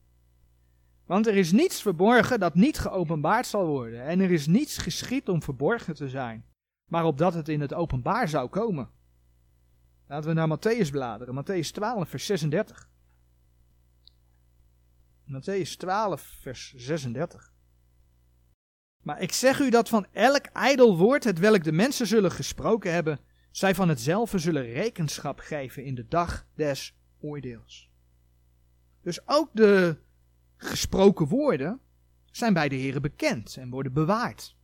[1.06, 4.04] Want er is niets verborgen dat niet geopenbaard zal worden.
[4.04, 6.44] En er is niets geschied om verborgen te zijn.
[6.84, 8.90] Maar opdat het in het openbaar zou komen.
[10.06, 11.44] Laten we naar Matthäus bladeren.
[11.44, 12.90] Matthäus 12, vers 36.
[15.24, 17.52] Matthäus 12, vers 36.
[19.02, 22.92] Maar ik zeg u dat van elk ijdel woord, het welk de mensen zullen gesproken
[22.92, 27.90] hebben, zij van hetzelfde zullen rekenschap geven in de dag des oordeels.
[29.02, 29.96] Dus ook de
[30.56, 31.80] gesproken woorden
[32.30, 34.56] zijn bij de Heeren bekend en worden bewaard.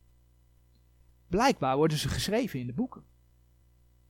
[1.27, 3.03] Blijkbaar worden ze geschreven in de boeken.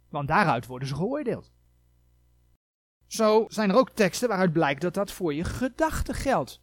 [0.09, 1.51] Want daaruit worden ze geoordeeld.
[3.07, 6.61] Zo zijn er ook teksten waaruit blijkt dat dat voor je gedachten geldt.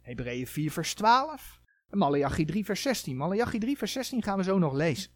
[0.00, 3.16] Hebreeën 4 vers 12 en Malachi 3 vers 16.
[3.16, 5.10] Malachi 3 vers 16 gaan we zo nog lezen.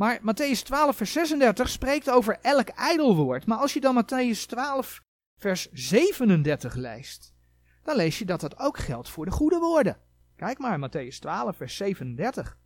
[0.00, 3.46] Maar Matthäus 12, vers 36 spreekt over elk ijdelwoord.
[3.46, 5.02] Maar als je dan Matthäus 12,
[5.36, 7.34] vers 37 leest,
[7.82, 9.96] dan lees je dat dat ook geldt voor de goede woorden.
[10.36, 12.58] Kijk maar, Matthäus 12, vers 37.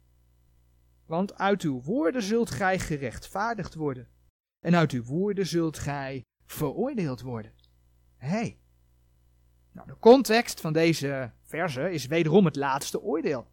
[1.06, 4.08] Want uit uw woorden zult gij gerechtvaardigd worden.
[4.60, 7.52] En uit uw woorden zult gij veroordeeld worden.
[8.16, 8.28] Hé.
[8.28, 8.58] Hey.
[9.72, 13.52] Nou, de context van deze verse is wederom het laatste oordeel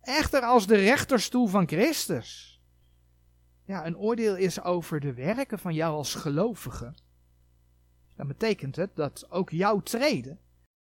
[0.00, 2.60] echter als de rechterstoel van Christus.
[3.64, 6.94] Ja, een oordeel is over de werken van jou als gelovige.
[8.16, 10.40] Dan betekent het dat ook jouw treden,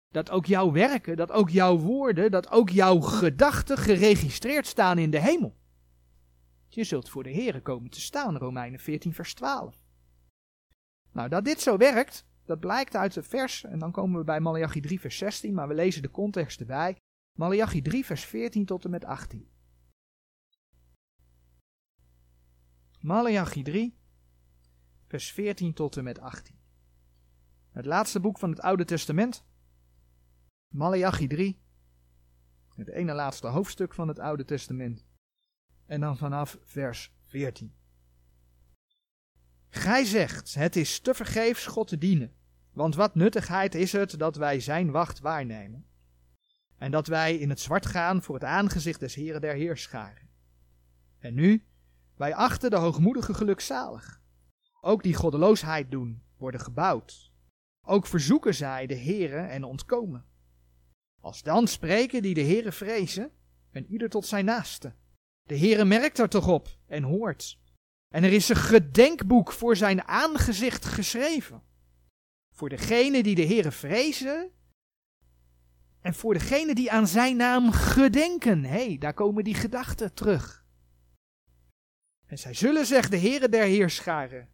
[0.09, 5.11] dat ook jouw werken, dat ook jouw woorden, dat ook jouw gedachten geregistreerd staan in
[5.11, 5.57] de hemel.
[6.68, 9.76] Je zult voor de Here komen te staan, Romeinen 14, vers 12.
[11.12, 14.40] Nou, dat dit zo werkt, dat blijkt uit het vers, en dan komen we bij
[14.40, 16.96] Malachi 3, vers 16, maar we lezen de context erbij.
[17.37, 19.49] Malachi 3, vers 14 tot en met 18.
[23.01, 23.99] Malachi 3,
[25.07, 26.59] vers 14 tot en met 18.
[27.70, 29.44] Het laatste boek van het Oude Testament.
[30.75, 31.61] Malachi 3.
[32.75, 35.07] Het ene laatste hoofdstuk van het Oude Testament.
[35.87, 37.75] En dan vanaf vers 14.
[39.68, 42.35] Gij zegt, het is te vergeefs God te dienen.
[42.72, 45.87] Want wat nuttigheid is het dat wij zijn wacht waarnemen.
[46.78, 50.28] En dat wij in het zwart gaan voor het aangezicht des Heren der Heerscharen.
[51.18, 51.64] En nu,
[52.16, 54.20] wij achten de hoogmoedige gelukzalig.
[54.80, 57.32] Ook die goddeloosheid doen, worden gebouwd.
[57.86, 60.24] Ook verzoeken zij de Heere en ontkomen.
[61.20, 63.30] Als dan spreken die de Heere vrezen,
[63.70, 64.94] en ieder tot zijn naaste.
[65.42, 67.58] De Heere merkt er toch op en hoort.
[68.08, 71.62] En er is een gedenkboek voor zijn aangezicht geschreven.
[72.54, 74.50] Voor degene die de Heere vrezen
[76.06, 78.64] en voor degene die aan zijn naam gedenken.
[78.64, 80.64] Hé, hey, daar komen die gedachten terug.
[82.26, 84.48] En zij zullen, zegt de Heere der Heerscharen,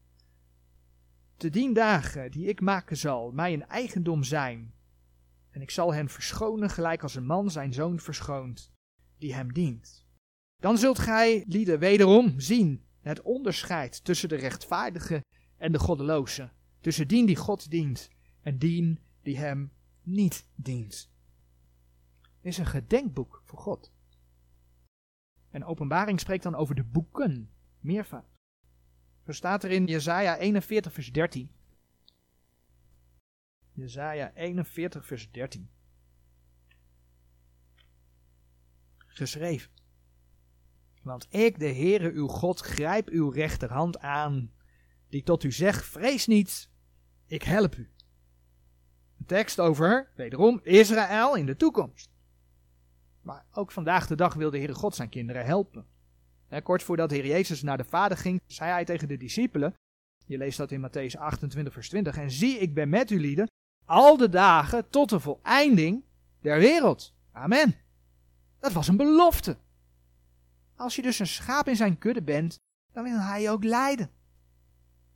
[1.37, 4.75] te dien dagen die ik maken zal, mij een eigendom zijn.
[5.51, 8.73] En ik zal hen verschonen gelijk als een man zijn zoon verschoont,
[9.19, 10.07] die hem dient.
[10.57, 15.25] Dan zult gij, lieden, wederom zien het onderscheid tussen de rechtvaardige
[15.57, 16.51] en de goddeloze.
[16.81, 18.11] Tussen dien die God dient
[18.43, 21.12] en dien die hem niet dient.
[22.43, 23.93] Is een gedenkboek voor God.
[25.51, 27.51] En openbaring spreekt dan over de boeken,
[27.81, 28.33] meervoud.
[29.25, 31.51] Zo staat er in Jesaja 41 vers 13.
[33.73, 35.71] Jesaja 41 vers 13.
[38.97, 39.71] Geschreven.
[41.03, 44.53] Want ik, de Heere uw God, grijp uw rechterhand aan,
[45.09, 46.71] die tot u zegt, vrees niet,
[47.27, 47.91] ik help u.
[49.19, 52.12] Een tekst over, wederom, Israël in de toekomst.
[53.23, 55.87] Maar ook vandaag de dag wil de Heere God zijn kinderen helpen.
[56.63, 59.75] kort voordat de Heer Jezus naar de Vader ging, zei hij tegen de discipelen,
[60.27, 63.51] je leest dat in Matthäus 28 vers 20, en zie, ik ben met u lieden,
[63.85, 66.05] al de dagen tot de voleinding
[66.41, 67.15] der wereld.
[67.33, 67.75] Amen.
[68.59, 69.57] Dat was een belofte.
[70.77, 72.59] Als je dus een schaap in zijn kudde bent,
[72.93, 74.11] dan wil hij je ook leiden.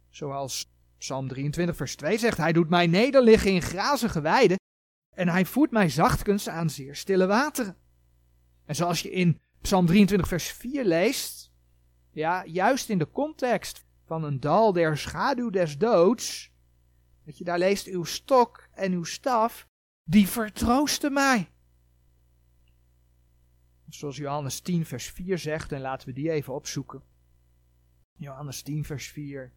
[0.08, 4.56] Zoals Psalm 23 vers 2 zegt, hij doet mij nederliggen in grazige weiden
[5.14, 7.76] en hij voert mij zachtkens aan zeer stille wateren.
[8.66, 11.52] En zoals je in Psalm 23 vers 4 leest,
[12.10, 16.52] ja, juist in de context van een dal der schaduw des doods,
[17.24, 19.68] dat je daar leest, uw stok en uw staf,
[20.04, 21.50] die vertroosten mij.
[23.88, 27.02] Zoals Johannes 10, vers 4 zegt, en laten we die even opzoeken.
[28.12, 29.52] Johannes 10, vers 4.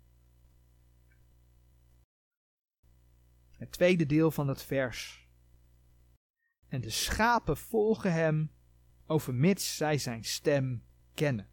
[3.52, 5.28] Het tweede deel van het vers.
[6.68, 8.52] En de schapen volgen hem,
[9.10, 11.50] overmits zij zijn stem kennen.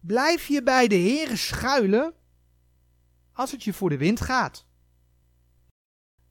[0.00, 2.14] Blijf je bij de Heere schuilen,
[3.32, 4.66] als het je voor de wind gaat?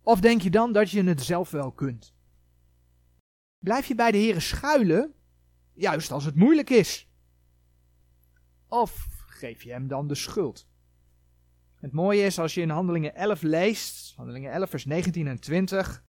[0.01, 2.15] Of denk je dan dat je het zelf wel kunt?
[3.59, 5.13] Blijf je bij de Heere schuilen,
[5.73, 7.09] juist als het moeilijk is?
[8.67, 10.67] Of geef je hem dan de schuld?
[11.75, 16.03] Het mooie is als je in Handelingen 11 leest, Handelingen 11 vers 19 en 20,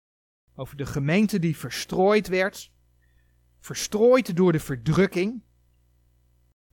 [0.54, 2.72] over de gemeente die verstrooid werd,
[3.60, 5.42] verstrooid door de verdrukking,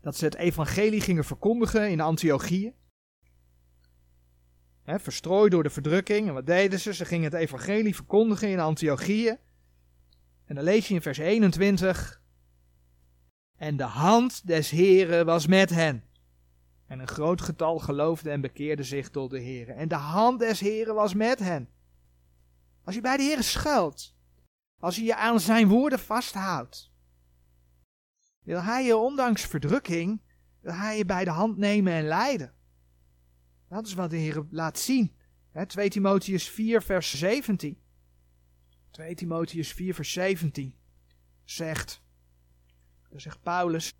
[0.01, 2.73] dat ze het evangelie gingen verkondigen in Antiochië.
[4.83, 6.27] He, verstrooid door de verdrukking.
[6.27, 6.93] En wat deden ze?
[6.93, 9.37] Ze gingen het evangelie verkondigen in Antiochië.
[10.45, 12.21] En dan lees je in vers 21.
[13.57, 16.03] En de hand des Heren was met hen.
[16.87, 19.75] En een groot getal geloofde en bekeerde zich tot de Heren.
[19.75, 21.69] En de hand des Heren was met hen.
[22.83, 24.14] Als je bij de Heren schuilt,
[24.79, 26.91] als je je aan zijn woorden vasthoudt,
[28.43, 30.21] wil hij je ondanks verdrukking,
[30.59, 32.53] wil hij je bij de hand nemen en leiden.
[33.69, 35.15] Dat is wat de Heer laat zien.
[35.67, 37.81] 2 Timotheus 4 vers 17.
[38.91, 40.75] 2 Timotheus 4 vers 17
[41.43, 42.03] zegt,
[43.15, 43.93] zegt Paulus,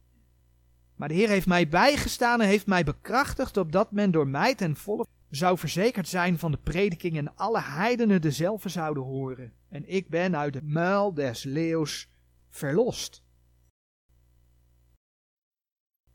[0.95, 4.75] maar de Heer heeft mij bijgestaan en heeft mij bekrachtigd, opdat men door mij ten
[4.75, 9.53] volle zou verzekerd zijn van de prediking en alle heidenen dezelfde zouden horen.
[9.69, 12.09] En ik ben uit de muil des leeuws
[12.49, 13.23] verlost.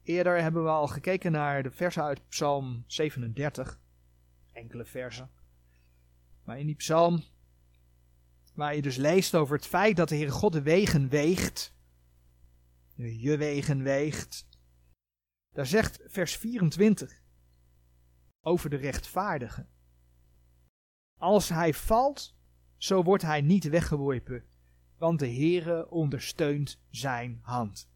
[0.02, 3.80] Eerder hebben we al gekeken naar de versen uit Psalm 37,
[4.52, 5.30] enkele versen.
[6.44, 7.24] Maar in die psalm,
[8.54, 11.74] waar je dus leest over het feit dat de Heere God de wegen weegt,
[12.94, 14.48] je wegen weegt,
[15.52, 17.19] daar zegt vers 24
[18.40, 19.66] over de rechtvaardige.
[21.18, 22.34] Als hij valt,
[22.76, 24.44] zo wordt hij niet weggeworpen,
[24.98, 27.90] want de Heere ondersteunt zijn hand.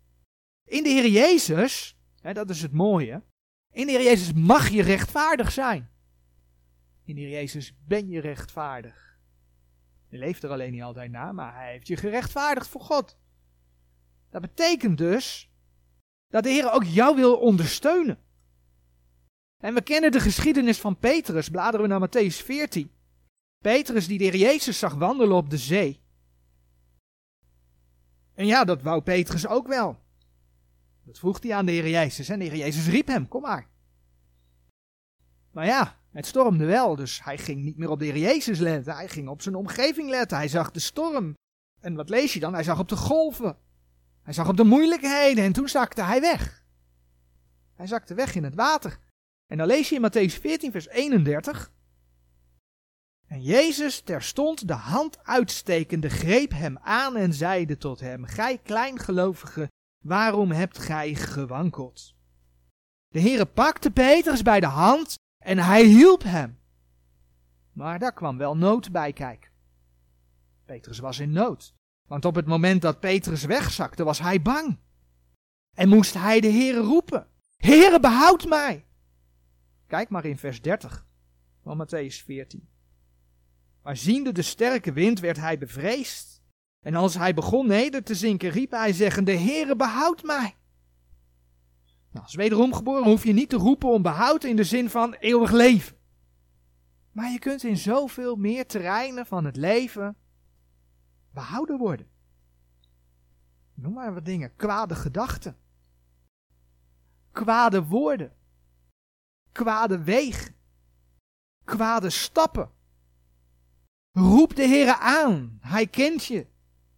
[0.65, 3.23] In de Heer Jezus, hè, dat is het mooie,
[3.71, 5.91] in de Heer Jezus mag je rechtvaardig zijn.
[7.05, 9.19] In de Heer Jezus ben je rechtvaardig.
[10.09, 13.19] Je leeft er alleen niet altijd na, maar hij heeft je gerechtvaardigd voor God.
[14.31, 15.51] Dat betekent dus
[16.29, 18.24] dat de Heer ook jou wil ondersteunen.
[19.65, 22.91] En we kennen de geschiedenis van Petrus, bladeren we naar Matthäus 14.
[23.59, 26.01] Petrus die de Heer Jezus zag wandelen op de zee.
[28.35, 29.99] En ja, dat wou Petrus ook wel.
[31.05, 33.69] Dat vroeg hij aan de Heer Jezus en de Heer Jezus riep hem, kom maar.
[35.51, 38.95] Maar ja, het stormde wel, dus hij ging niet meer op de Heer Jezus letten.
[38.95, 40.37] Hij ging op zijn omgeving letten.
[40.37, 41.35] Hij zag de storm.
[41.81, 42.55] En wat lees je dan?
[42.55, 43.57] Hij zag op de golven.
[44.23, 46.65] Hij zag op de moeilijkheden en toen zakte hij weg.
[47.75, 48.99] Hij zakte weg in het water.
[49.47, 51.73] En dan lees je in Matthäus 14, vers 31.
[53.27, 59.71] En Jezus terstond de hand uitstekende greep hem aan en zeide tot hem, Gij kleingelovige,
[60.05, 62.15] waarom hebt gij gewankeld?
[63.09, 66.59] De Heere pakte Petrus bij de hand en hij hielp hem.
[67.73, 69.51] Maar daar kwam wel nood bij kijken.
[70.65, 71.75] Petrus was in nood.
[72.09, 74.79] Want op het moment dat Petrus wegzakte, was hij bang.
[75.75, 77.27] En moest hij de Heere roepen.
[77.57, 78.87] Heere, behoud mij!
[79.87, 81.07] Kijk maar in vers 30
[81.63, 82.69] van Matthäus 14.
[83.83, 86.43] Maar ziende de sterke wind werd hij bevreesd.
[86.81, 90.57] En als hij begon neder te zinken, riep hij zeggende, Heere, behoud mij.
[92.11, 95.15] Nou, als wederom geboren hoef je niet te roepen om behoud in de zin van
[95.15, 95.97] eeuwig leven.
[97.13, 100.17] Maar je kunt in zoveel meer terreinen van het leven
[101.31, 102.07] behouden worden.
[103.75, 104.57] Noem maar wat dingen.
[104.57, 105.57] Kwade gedachten.
[107.33, 108.33] Kwade woorden.
[109.55, 110.55] Kwade wegen.
[111.65, 112.71] Kwade stappen.
[114.11, 115.59] Roep de Heere aan.
[115.61, 116.47] Hij kent je.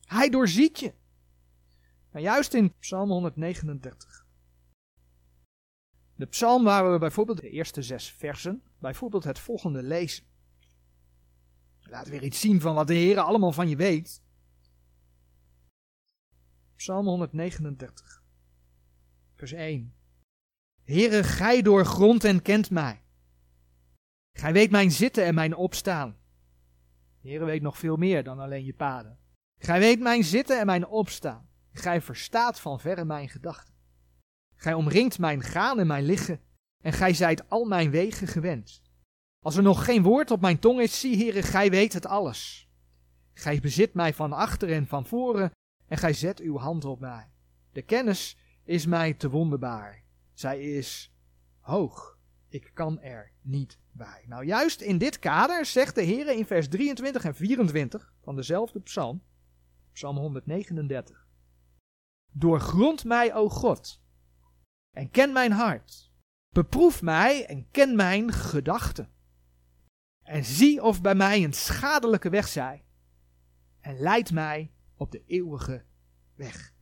[0.05, 0.95] Hij doorziet je.
[2.11, 4.27] En juist in Psalm 139.
[6.15, 10.25] De psalm waar we bijvoorbeeld de eerste zes versen, bijvoorbeeld het volgende lezen.
[11.81, 14.23] Laat weer iets zien van wat de Heer allemaal van je weet.
[16.77, 18.23] Psalm 139,
[19.35, 19.96] vers 1.
[20.87, 23.03] Heere, gij doorgrondt en kent mij.
[24.33, 26.17] Gij weet mijn zitten en mijn opstaan.
[27.23, 29.19] Heere weet nog veel meer dan alleen je paden.
[29.59, 31.49] Gij weet mijn zitten en mijn opstaan.
[31.73, 33.75] Gij verstaat van verre mijn gedachten.
[34.57, 36.41] Gij omringt mijn gaan en mijn liggen,
[36.83, 38.83] en gij zijt al mijn wegen gewend.
[39.45, 42.71] Als er nog geen woord op mijn tong is, zie, Heere, gij weet het alles.
[43.35, 45.51] Gij bezit mij van achter en van voren,
[45.87, 47.31] en gij zet uw hand op mij.
[47.73, 50.06] De kennis is mij te wonderbaar.
[50.37, 51.15] Zij is
[51.61, 52.19] hoog.
[52.49, 54.25] Ik kan er niet bij.
[54.27, 58.81] Nou, juist in dit kader zegt de Heer in vers 23 en 24 van dezelfde
[58.81, 59.23] psalm,
[59.93, 61.27] psalm 139.
[62.33, 64.03] Doorgrond mij, o God,
[64.91, 66.13] en ken mijn hart.
[66.49, 69.11] Beproef mij en ken mijn gedachten.
[70.23, 72.85] En zie of bij mij een schadelijke weg zij.
[73.81, 75.85] En leid mij op de eeuwige
[76.35, 76.76] weg.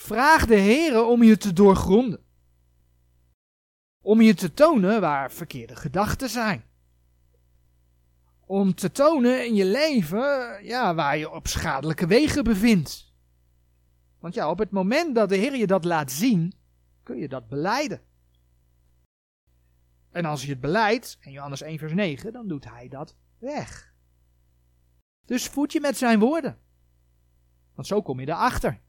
[0.00, 2.24] Vraag de Heere om je te doorgronden.
[4.00, 6.64] Om je te tonen waar verkeerde gedachten zijn.
[8.46, 13.12] Om te tonen in je leven ja, waar je op schadelijke wegen bevindt.
[14.18, 16.52] Want ja, op het moment dat de Heer je dat laat zien,
[17.02, 18.00] kun je dat beleiden.
[20.10, 23.94] En als je het beleidt, in Johannes 1 vers 9, dan doet hij dat weg.
[25.24, 26.58] Dus voed je met zijn woorden.
[27.74, 28.80] Want zo kom je erachter.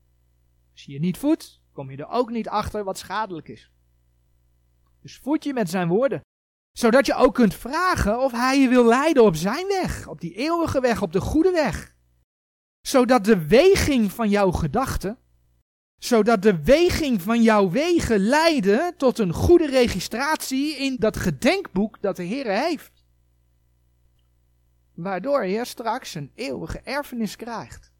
[0.71, 3.71] Als je je niet voedt, kom je er ook niet achter wat schadelijk is.
[5.01, 6.21] Dus voed je met zijn woorden.
[6.77, 10.07] Zodat je ook kunt vragen of hij je wil leiden op zijn weg.
[10.07, 11.95] Op die eeuwige weg, op de goede weg.
[12.81, 15.17] Zodat de weging van jouw gedachten
[16.03, 22.15] zodat de weging van jouw wegen leiden tot een goede registratie in dat gedenkboek dat
[22.15, 23.05] de Heer heeft.
[24.93, 27.91] Waardoor je straks een eeuwige erfenis krijgt.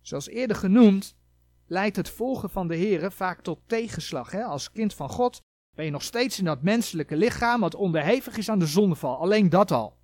[0.00, 1.14] Zoals eerder genoemd,
[1.68, 4.30] leidt het volgen van de Heer vaak tot tegenslag.
[4.30, 4.44] Hè?
[4.44, 5.42] Als kind van God
[5.74, 9.16] ben je nog steeds in dat menselijke lichaam wat onderhevig is aan de zondeval.
[9.16, 9.96] Alleen dat al.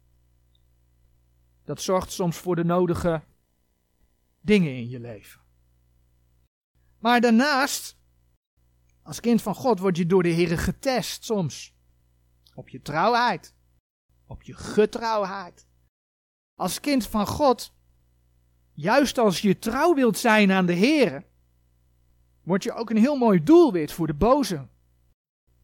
[1.64, 3.22] Dat zorgt soms voor de nodige
[4.40, 5.40] dingen in je leven.
[6.98, 7.98] Maar daarnaast,
[9.02, 11.74] als kind van God, word je door de Heer getest soms.
[12.54, 13.54] Op je trouwheid.
[14.26, 15.66] Op je getrouwheid.
[16.54, 17.74] Als kind van God,
[18.72, 21.26] juist als je trouw wilt zijn aan de Heer,
[22.44, 24.66] word je ook een heel mooi doelwit voor de boze.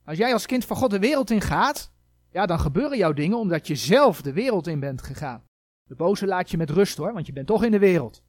[0.05, 1.93] Als jij als kind van God de wereld in gaat,
[2.31, 5.45] ja, dan gebeuren jouw dingen omdat je zelf de wereld in bent gegaan.
[5.83, 8.23] De boze laat je met rust hoor, want je bent toch in de wereld.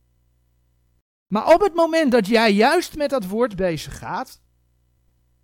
[1.28, 4.42] Maar op het moment dat jij juist met dat woord bezig gaat,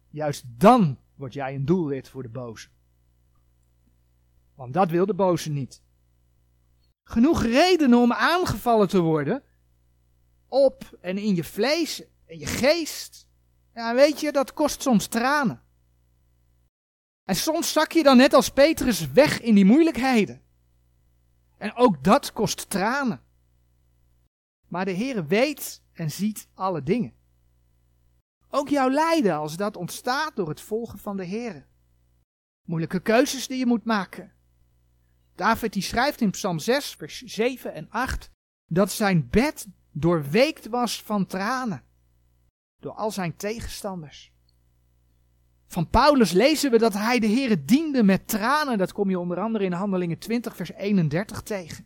[0.10, 2.68] juist dan word jij een doelwit voor de boze.
[4.56, 5.82] Want dat wil de boze niet.
[7.04, 9.44] Genoeg redenen om aangevallen te worden.
[10.48, 13.28] Op en in je vlees en je geest.
[13.74, 15.62] Ja, weet je, dat kost soms tranen.
[17.24, 20.42] En soms zak je dan net als Petrus weg in die moeilijkheden.
[21.58, 23.22] En ook dat kost tranen.
[24.68, 27.14] Maar de Heere weet en ziet alle dingen.
[28.50, 31.66] Ook jouw lijden als dat ontstaat door het volgen van de Heere.
[32.64, 34.34] Moeilijke keuzes die je moet maken.
[35.36, 38.32] David die schrijft in Psalm 6, vers 7 en 8
[38.68, 41.84] dat zijn bed doorweekt was van tranen.
[42.88, 44.32] Door al zijn tegenstanders.
[45.68, 48.78] Van Paulus lezen we dat hij de Heere diende met tranen.
[48.78, 51.86] Dat kom je onder andere in Handelingen 20, vers 31 tegen.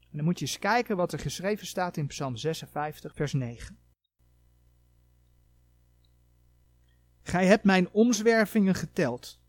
[0.00, 3.78] En dan moet je eens kijken wat er geschreven staat in Psalm 56, vers 9.
[7.22, 9.40] Gij hebt mijn omzwervingen geteld.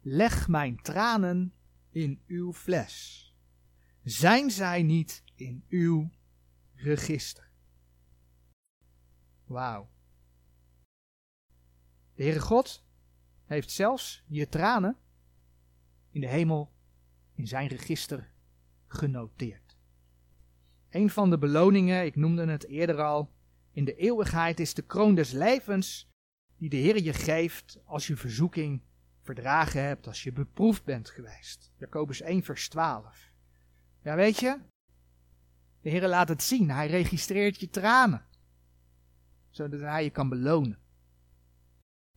[0.00, 1.52] Leg mijn tranen
[1.90, 3.22] in uw fles.
[4.02, 6.10] Zijn zij niet in uw
[6.74, 7.45] register?
[9.46, 9.88] Wauw.
[12.14, 12.84] De Heere God
[13.44, 14.96] heeft zelfs je tranen
[16.10, 16.72] in de hemel
[17.34, 18.30] in zijn register
[18.86, 19.76] genoteerd.
[20.90, 23.32] Een van de beloningen, ik noemde het eerder al,
[23.72, 26.08] in de eeuwigheid is de kroon des levens
[26.56, 28.82] die de Heer je geeft als je verzoeking
[29.20, 31.72] verdragen hebt, als je beproefd bent geweest.
[31.76, 33.30] Jacobus 1 vers 12.
[34.02, 34.58] Ja, weet je,
[35.80, 38.26] de Heer laat het zien, hij registreert je tranen,
[39.56, 40.78] zodat hij je kan belonen.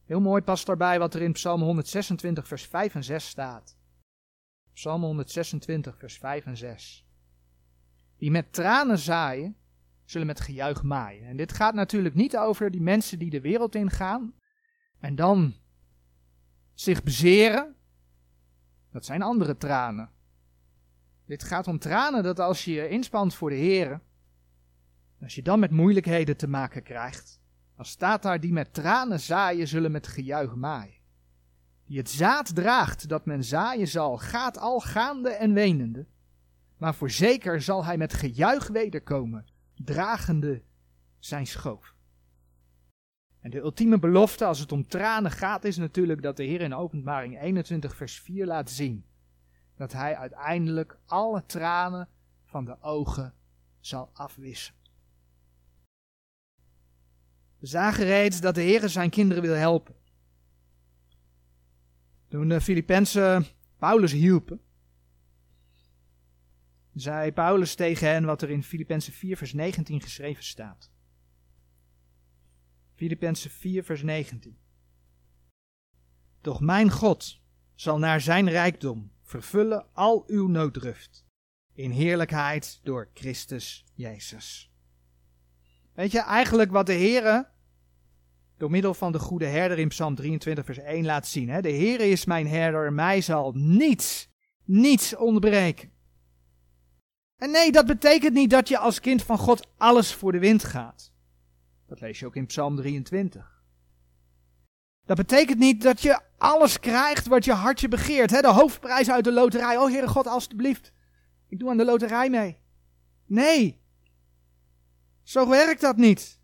[0.06, 3.78] Heel mooi past daarbij wat er in Psalm 126 vers 5 en 6 staat.
[4.74, 7.08] Psalm 126 vers 5 en 6.
[8.18, 9.56] Die met tranen zaaien,
[10.06, 11.28] zullen met gejuich maaien.
[11.28, 14.34] En dit gaat natuurlijk niet over die mensen die de wereld ingaan
[15.00, 15.56] en dan
[16.74, 17.76] zich bezeren.
[18.92, 20.10] Dat zijn andere tranen.
[21.26, 24.02] Dit gaat om tranen dat als je je inspant voor de Heer,
[25.22, 27.39] als je dan met moeilijkheden te maken krijgt,
[27.76, 30.97] dan staat daar die met tranen zaaien zullen met gejuich maaien.
[31.86, 36.05] Die het zaad draagt dat men zaaien zal, gaat al gaande en wenende.
[36.78, 39.45] Maar voorzeker zal hij met gejuich wederkomen,
[39.76, 40.61] dragende
[41.20, 41.95] zijn schoof.
[43.39, 46.74] En de ultieme belofte als het om tranen gaat is natuurlijk dat de Heer in
[46.74, 49.05] openbaring 21 vers 4 laat zien.
[49.76, 52.07] Dat hij uiteindelijk alle tranen
[52.45, 53.34] van de ogen
[53.80, 54.78] zal afwissen.
[57.60, 59.95] We zagen reeds dat de Heer zijn kinderen wil helpen.
[62.28, 63.45] Toen de Filippenzen
[63.78, 64.62] Paulus hielpen,
[66.93, 70.91] zei Paulus tegen hen wat er in Filippenzen 4 vers 19 geschreven staat.
[72.95, 74.57] Filippenzen 4 vers 19.
[76.41, 77.41] Doch mijn God
[77.76, 81.26] zal naar zijn rijkdom vervullen al uw nooddruft
[81.74, 84.68] in heerlijkheid door Christus Jezus.
[85.94, 87.48] Weet je, eigenlijk wat de Heere
[88.58, 91.50] door middel van de goede herder in Psalm 23 vers 1 laat zien.
[91.50, 91.62] Hè?
[91.62, 94.30] De Heere is mijn herder, mij zal niets,
[94.66, 95.92] niets ontbreken.
[97.38, 100.64] En nee, dat betekent niet dat je als kind van God alles voor de wind
[100.64, 101.14] gaat.
[101.88, 103.64] Dat lees je ook in Psalm 23.
[105.06, 108.32] Dat betekent niet dat je alles krijgt wat je hartje begeert.
[108.32, 108.42] Hè?
[108.42, 109.78] De hoofdprijs uit de loterij.
[109.78, 110.94] Oh Heere God, alstublieft.
[111.48, 112.58] Ik doe aan de loterij mee.
[113.26, 113.82] Nee.
[115.30, 116.39] Zo werkt dat niet.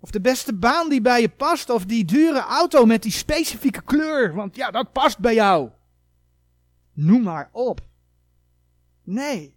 [0.00, 1.70] Of de beste baan die bij je past.
[1.70, 4.34] Of die dure auto met die specifieke kleur.
[4.34, 5.70] Want ja, dat past bij jou.
[6.92, 7.80] Noem maar op.
[9.02, 9.56] Nee.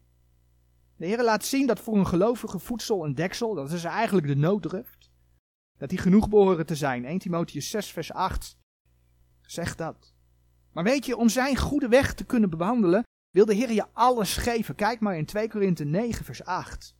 [0.96, 4.36] De Heer laat zien dat voor een gelovige voedsel een deksel, dat is eigenlijk de
[4.36, 5.12] nooddruft,
[5.78, 7.06] dat die genoeg behoren te zijn.
[7.06, 8.58] 1 Timotheus 6 vers 8
[9.42, 10.14] zegt dat.
[10.72, 14.38] Maar weet je, om zijn goede weg te kunnen bewandelen, wil de Heer je alles
[14.38, 14.76] geven.
[14.76, 17.00] Kijk maar in 2 Korinthe 9 vers 8.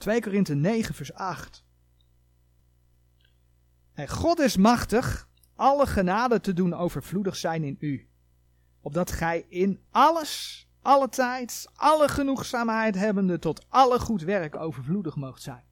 [0.00, 1.64] 2 Korinthe 9 vers 8.
[3.92, 8.08] En God is machtig alle genade te doen overvloedig zijn in u,
[8.80, 15.42] opdat gij in alles alle tijd, alle genoegzaamheid hebbende tot alle goed werk overvloedig moogt
[15.42, 15.64] zijn.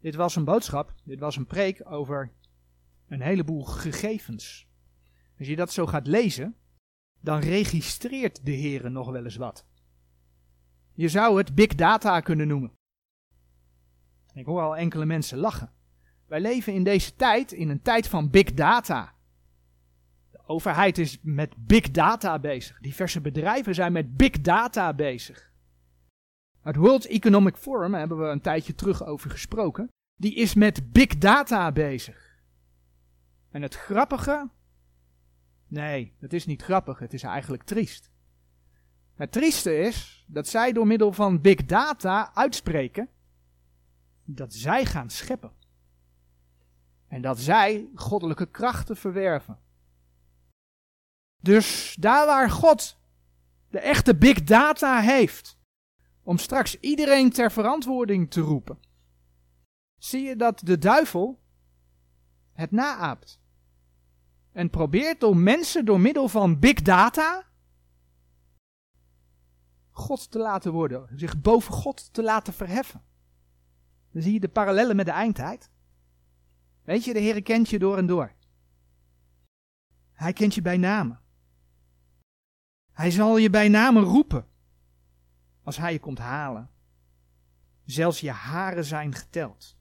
[0.00, 2.32] Dit was een boodschap, dit was een preek over
[3.08, 4.68] een heleboel gegevens.
[5.38, 6.56] Als je dat zo gaat lezen,
[7.20, 9.66] dan registreert de Heer nog wel eens wat.
[10.92, 12.77] Je zou het big data kunnen noemen.
[14.38, 15.72] Ik hoor al enkele mensen lachen.
[16.26, 19.16] Wij leven in deze tijd, in een tijd van big data
[20.48, 22.78] overheid is met big data bezig.
[22.80, 25.52] Diverse bedrijven zijn met big data bezig.
[26.60, 30.92] Het World Economic Forum, daar hebben we een tijdje terug over gesproken, die is met
[30.92, 32.36] big data bezig.
[33.50, 34.50] En het grappige,
[35.70, 38.10] Nee, dat is niet grappig, het is eigenlijk triest.
[39.14, 43.08] Het trieste is dat zij door middel van big data uitspreken
[44.34, 45.52] dat zij gaan scheppen.
[47.06, 49.58] En dat zij goddelijke krachten verwerven.
[51.42, 52.98] Dus daar waar God
[53.68, 55.58] de echte big data heeft,
[56.22, 58.78] om straks iedereen ter verantwoording te roepen,
[59.98, 61.40] zie je dat de duivel
[62.52, 63.40] het naaapt.
[64.52, 67.46] En probeert om mensen door middel van big data
[69.90, 73.07] God te laten worden, zich boven God te laten verheffen.
[74.12, 75.70] Dan zie je de parallellen met de eindtijd.
[76.82, 78.32] Weet je, de Heer kent je door en door.
[80.12, 81.20] Hij kent je bij namen.
[82.92, 84.46] Hij zal je bij namen roepen
[85.62, 86.70] als hij je komt halen.
[87.84, 89.76] Zelfs je haren zijn geteld.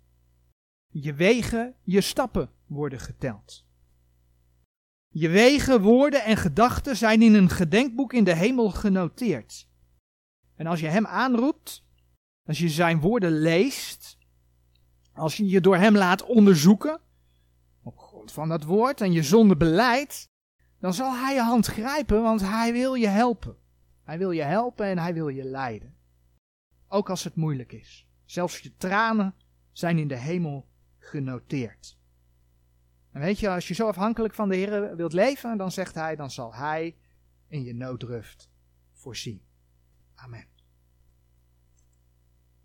[0.87, 3.65] Je wegen, je stappen worden geteld.
[5.07, 9.69] Je wegen, woorden en gedachten zijn in een gedenkboek in de hemel genoteerd.
[10.55, 11.85] En als je hem aanroept,
[12.45, 14.16] als je zijn woorden leest,
[15.17, 16.99] als je je door hem laat onderzoeken,
[17.83, 20.29] op grond van dat woord en je zonde beleidt,
[20.79, 23.55] dan zal hij je hand grijpen, want hij wil je helpen.
[24.03, 25.95] Hij wil je helpen en hij wil je leiden.
[26.87, 28.07] Ook als het moeilijk is.
[28.25, 29.35] Zelfs je tranen
[29.71, 30.67] zijn in de hemel
[30.99, 31.97] genoteerd.
[33.11, 36.15] En weet je, als je zo afhankelijk van de Heer wilt leven, dan zegt hij,
[36.15, 36.95] dan zal hij
[37.47, 38.49] in je noodruft
[38.93, 39.41] voorzien.
[40.15, 40.56] Amen.